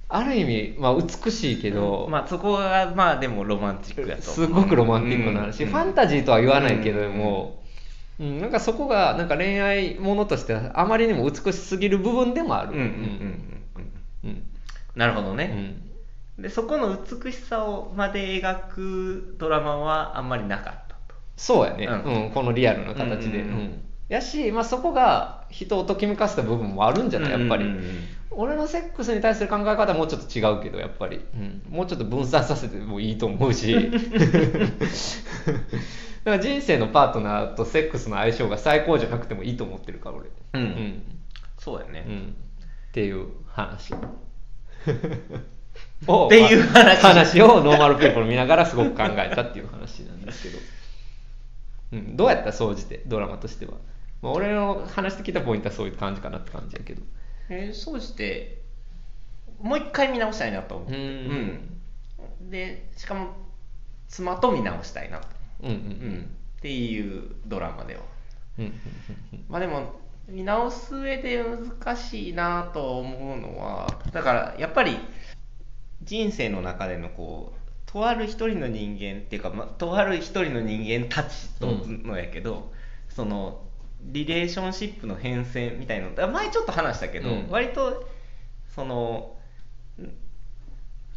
[0.08, 7.62] ある意味、まあ、美しいけど、うん、まあそこがまあでもロマンチックやとすごくロマンティックな話、うん、ファンタジーとは言わないけども、
[8.18, 12.72] うん、なんかそこがなんか恋愛ものとしてはあまりにも美しすぎる部分でもある。
[14.96, 15.76] なるほどね、
[16.38, 21.14] でそこの美しさをまで描くドラマはあんまりなかったと。
[21.36, 22.30] そうやね、うん。
[22.32, 27.32] このリアルな形で、うんやし、まあ、そこが人をときめかせた部分もあるんじゃない？
[27.32, 27.76] やっぱり、うんうん。
[27.76, 27.84] うん、
[28.30, 33.74] 俺のセックスに対する考え方はもうちょっと違うけどやっぱり、うん、もうちょっと分散させてもいいと思うし。
[36.24, 40.30] だから人生のパートナーとセックスの相性が最高じゃなくてもいいと思ってるから俺。
[40.54, 41.02] うん、うん、
[41.58, 42.34] そうやね、うん、
[42.88, 43.92] っていう話
[46.04, 47.02] っていう話。
[47.02, 50.58] 話をノーマルピープル見ながらすごく考えたっていう話なんですけど、
[51.92, 53.74] うん、どうやった総じてドラマとしては。
[54.20, 57.02] まあ、俺の話してきたポイントはそういう感じかなって感じやけど。
[57.50, 58.62] えー、そうして
[59.60, 60.96] もう一回見直したいなと思って。
[60.96, 61.78] うん。
[62.50, 63.28] でしかも
[64.08, 65.26] 妻と見直したいなと、
[65.62, 68.00] うんうんうん、っていうドラマでは、
[68.58, 68.72] うんうん
[69.32, 74.98] うん、まあでも見直す上で難しいなと思うのはだからやっぱり
[76.02, 82.62] 人生の中でのこうとある一人の人間っていうか、まあ、とある一人の人間たちとのやけど、うん、
[83.08, 83.62] その
[84.02, 88.06] リレーションシップの変遷みたいの前ちょっと話したけど、うん、割と
[88.74, 89.34] その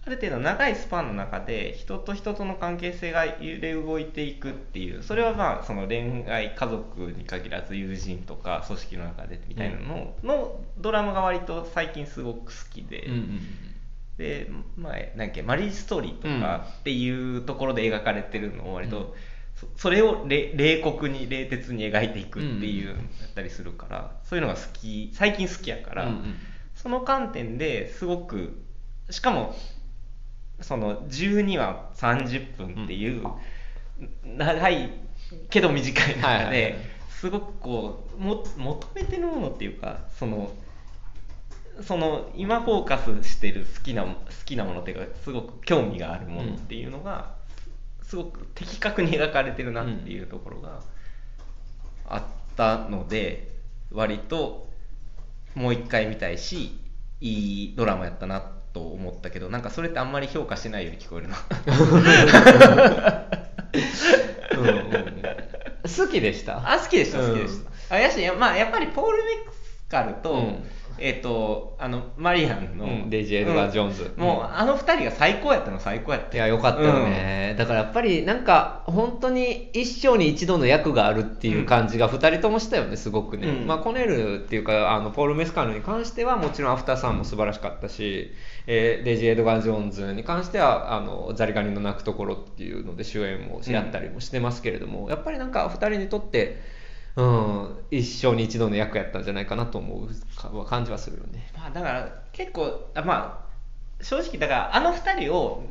[0.03, 13.39] ある程度長いスパンの中で人と人との関係性が揺れ動いていくっていうそれはまあその恋愛家族に限らず友人とか組織の中でみたいなののドラマが割と最近すごく好きで、うんうん、
[14.17, 19.15] で、まあ、なんっけマリーストーリーとかっていうところで描かれてるのを割と、
[19.77, 26.35] それを冷酷に冷徹に描いていくっていうだったりするから、そういうのが好き最近好きやから、うんうん、
[26.75, 28.61] その観点ですごく
[29.09, 29.55] しかも
[30.61, 33.23] その12話30分っていう
[34.23, 34.91] 長い
[35.49, 36.77] けど短い中で
[37.09, 40.51] すごくこうも求めてるものっていうかその
[41.83, 44.15] その今フォーカスしてる好きな好
[44.45, 47.33] きなものっていうかすごく興味があるものっていうのが、
[48.03, 50.81] すごく的確に描かれてるなっていうところが
[52.07, 52.23] あっ
[52.55, 53.51] たので、
[53.91, 54.69] 割と
[55.55, 56.77] もう一回見たいし
[57.19, 58.41] いいドラマやったな
[58.73, 61.37] と思ったけどなんかそれってあんまり評価してないように聞こえるな。
[64.57, 65.23] うんうん、
[65.83, 66.73] 好きでした？
[66.73, 69.23] あ好きでした好きでした、あやし、まあ、やっぱりポール・メ
[69.87, 70.63] ッカルと、うん
[71.01, 73.09] えっ、とあのマリアンの、うん。
[73.09, 74.23] ジー・エドガー・ジョーンズ、うん。
[74.23, 83.47] もうあの二人が最高やったの最高やったいや、よかったよね、だからやっぱりなんか、本当に一生に一度の役があるっていう感じが2人ともしたよね、すごくね。
[83.47, 83.67] うん。
[83.67, 88.31] まあ、コネルっていうか、あのポール・メスカールに関しては、もちろんアフターさんも素晴らしかったし、
[88.67, 96.61] えーデイジー・エドガー・ジョーンズに関しては、あのザリガニの鳴くところっていうので主演もやったりもしてますけれども、やっぱりなんか2人にとって、
[97.15, 101.51] うん、一生に一度の役やったんじゃないかなと思うか感じはするよね。
[101.55, 103.45] まあだから結構あま
[103.99, 105.63] あ正直だからあの二人を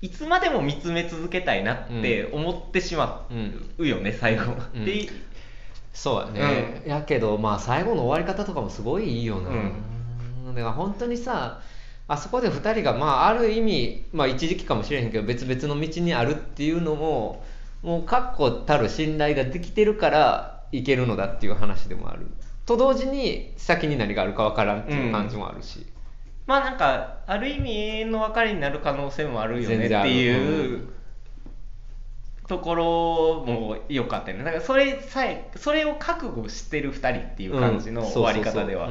[0.00, 3.26] いつまでも見つめ続けたいなって思ってしま
[3.78, 4.84] うよね、最後、うん。
[4.84, 5.08] で
[5.92, 9.52] そうやね、やけどまあ最後の終わり方とかもすごいいいよな、う
[10.52, 10.54] ん。
[10.54, 11.60] だから本当にさ
[12.06, 17.44] あそこで2人がまあある意味、まあ、一時期かもしれへんけど別々の道にあるっていうのも
[17.82, 22.26] もう確固たる信頼ができてるからいけるのだっていう話でもある。
[22.66, 25.86] と同時に先に何があるかわからんっていう感じもあるし、
[26.46, 30.94] まあなんかある意味永遠の別れになる可能性もあるよねっていう、うん
[32.48, 34.44] ところも良かったよね。
[34.44, 38.08] だからそれさえそれを覚悟してる2人っていう感じのうん。
[38.08, 38.88] 終わり方では。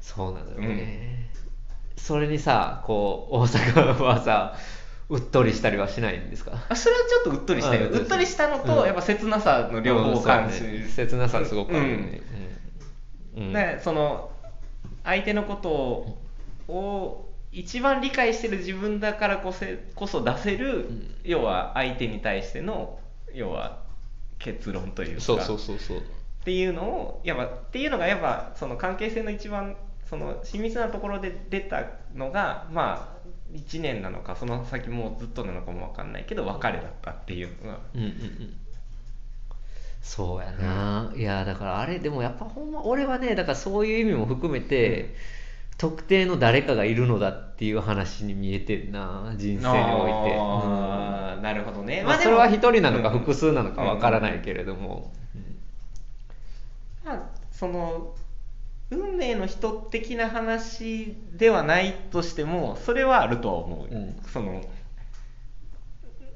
[0.00, 0.64] そうそうそう。
[0.64, 1.26] うん。
[1.96, 4.56] それにさこう大阪はさ
[5.08, 6.66] うっとりしたりはしないんですか？
[6.68, 8.86] あそれはちょっとうっとりしたようんうっとりしたのと、うん。
[8.86, 10.72] やっぱ切なさの両方を感じる、うん。
[10.72, 12.20] そうね切なさすごくあるよね、
[13.36, 13.42] うん。
[13.44, 13.52] うん。
[13.52, 14.30] でその
[15.04, 16.18] 相手のことを
[16.68, 21.14] を一番理解してる自分だからこせこそ出せる、ん。
[21.24, 22.98] 要は相手に対しての
[23.32, 23.84] 要は
[24.38, 25.20] 結論というか。
[25.20, 25.98] そうそうそうそう。
[25.98, 26.02] っ
[26.44, 29.76] ていうのをやっぱっていうのがやっぱその関係性の一番
[30.08, 31.84] その親密なところで出た
[32.14, 37.78] のがまあ1年なのかその先もうずっとなのかも分かんないけど別れだったっていうのが。
[37.94, 38.56] うんうんうん。
[40.02, 45.16] そうやな、いやだからあれでもやっぱほんま俺はねだからそういう意味も含めて、
[45.78, 51.42] 特定の誰かがいるのだっていう話に見えてんな人生において、あー。
[51.42, 53.18] なるほどね、うんまあ、それは一人なのかうん。
[53.18, 55.12] 複数なのかわからないけれども、
[57.04, 58.14] まあその
[58.90, 64.16] 運命の人的な話ではないとしてもそれはあるとは思う、うん。
[64.32, 64.62] その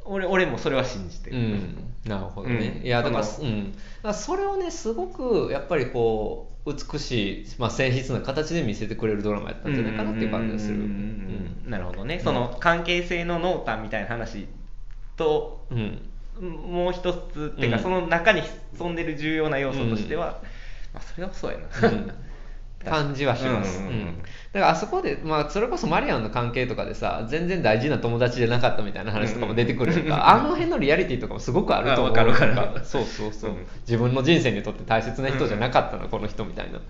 [0.05, 2.87] 俺俺もそれは信じてる、うん、なるほどね、うん。
[2.87, 10.75] いやだから,、そうん、だそれをねすごくやっぱりこう美しい、まあ、静筆な形で見せてくれるドラマやったんじゃないかなっていう感じがする。
[10.75, 11.21] うん
[11.67, 14.49] なるほどね、その関係性の濃淡みたいな話
[15.17, 16.03] とうん。
[16.41, 17.83] もう一つっていうか、うん。
[17.83, 18.43] その中に
[18.73, 20.41] 潜んでる重要な要素としては、
[20.93, 22.13] まあ、それはそうやな、うん
[22.85, 23.99] 感じはします、うんうんうん。
[23.99, 24.19] うん。
[24.53, 32.15] だからあそこで、まあ、それこそマリアンの関係とかでさ全然大事な友達じゃなかったみたいな話とかも出てくるとか、あの辺のリアリティとかもすごくあると思う。
[32.15, 32.55] かるわかる。
[32.55, 33.67] なんそうそうそう、うん。
[33.83, 36.81] 自分の人生にとって大切な人じゃなかったの、この人みたいな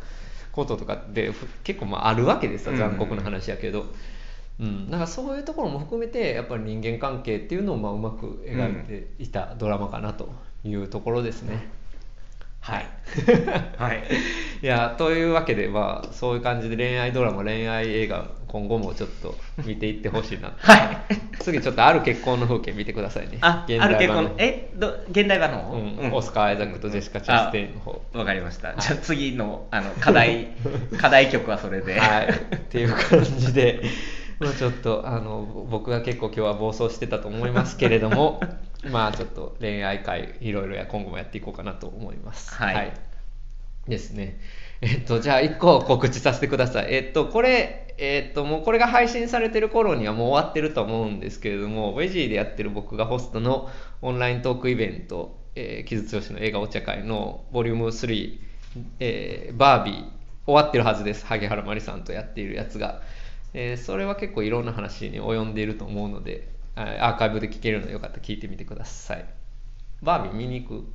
[0.53, 2.78] こととかってふ結構まああるわけですようん。
[2.78, 3.86] 残酷な話やけど、
[4.61, 10.32] うん、なんかそういうところも含めてやっぱり人間関係っていうのをまあうまく描いていたドラマかなと
[10.64, 11.80] いうところですね。
[12.61, 12.86] はい。
[13.78, 14.02] はい。
[14.62, 19.34] いやというわけで、まあ、そういう感じで恋愛ドラマ恋愛映画今後もちょっと
[19.64, 20.52] 見ていってほしいな。
[20.58, 20.98] はい。
[21.38, 23.38] 次ちょっとある結婚の風景見てくださいね。
[23.40, 28.02] あ現ある結婚えど現代版の方、うんオスカー・アイザックとジェシカ・チャステインの方。
[28.14, 30.48] あわかりました、じゃあ次のあの課題
[31.00, 31.98] 課題曲はそれで。
[31.98, 32.28] はい。
[32.28, 33.82] っていう感じで。
[34.38, 38.40] まあちょっとあの僕が結構今日は暴走してたと思いますけれども
[38.85, 42.55] まあちょっと恋愛会いろいろや今後もやっていこうかなと思います。
[42.55, 42.93] はい。
[43.89, 44.39] ですね。
[44.81, 46.95] えっとじゃあ1個告知させてください。
[46.95, 53.68] えっとこれえっともうこれが配信されてる頃にはもう終わってると思うんですけれどもウェジーでやってる僕がホストの
[54.01, 58.39] オンライントークイベント「えー、木津剛の映画お茶会」のボリューム3、
[59.01, 60.05] えーバービー
[60.47, 61.26] 終わってるはずです。
[61.26, 63.03] 萩原麻里さんとやっているやつが、
[63.53, 69.24] えーそれは結構いろんな話に及んでいると思うのであアーカイブで聞けるのでよかったら聞いてみてください。
[70.02, 70.86] バービー見に行く？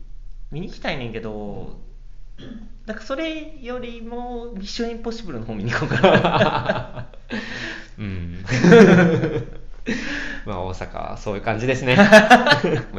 [0.52, 1.80] 見に行きたいねんけど
[2.86, 7.08] なんかそれよりも「ミッションインポッシブル」の方見に行こうかな。
[7.98, 8.46] うん。
[10.46, 11.96] まあ大阪はそういう感じですね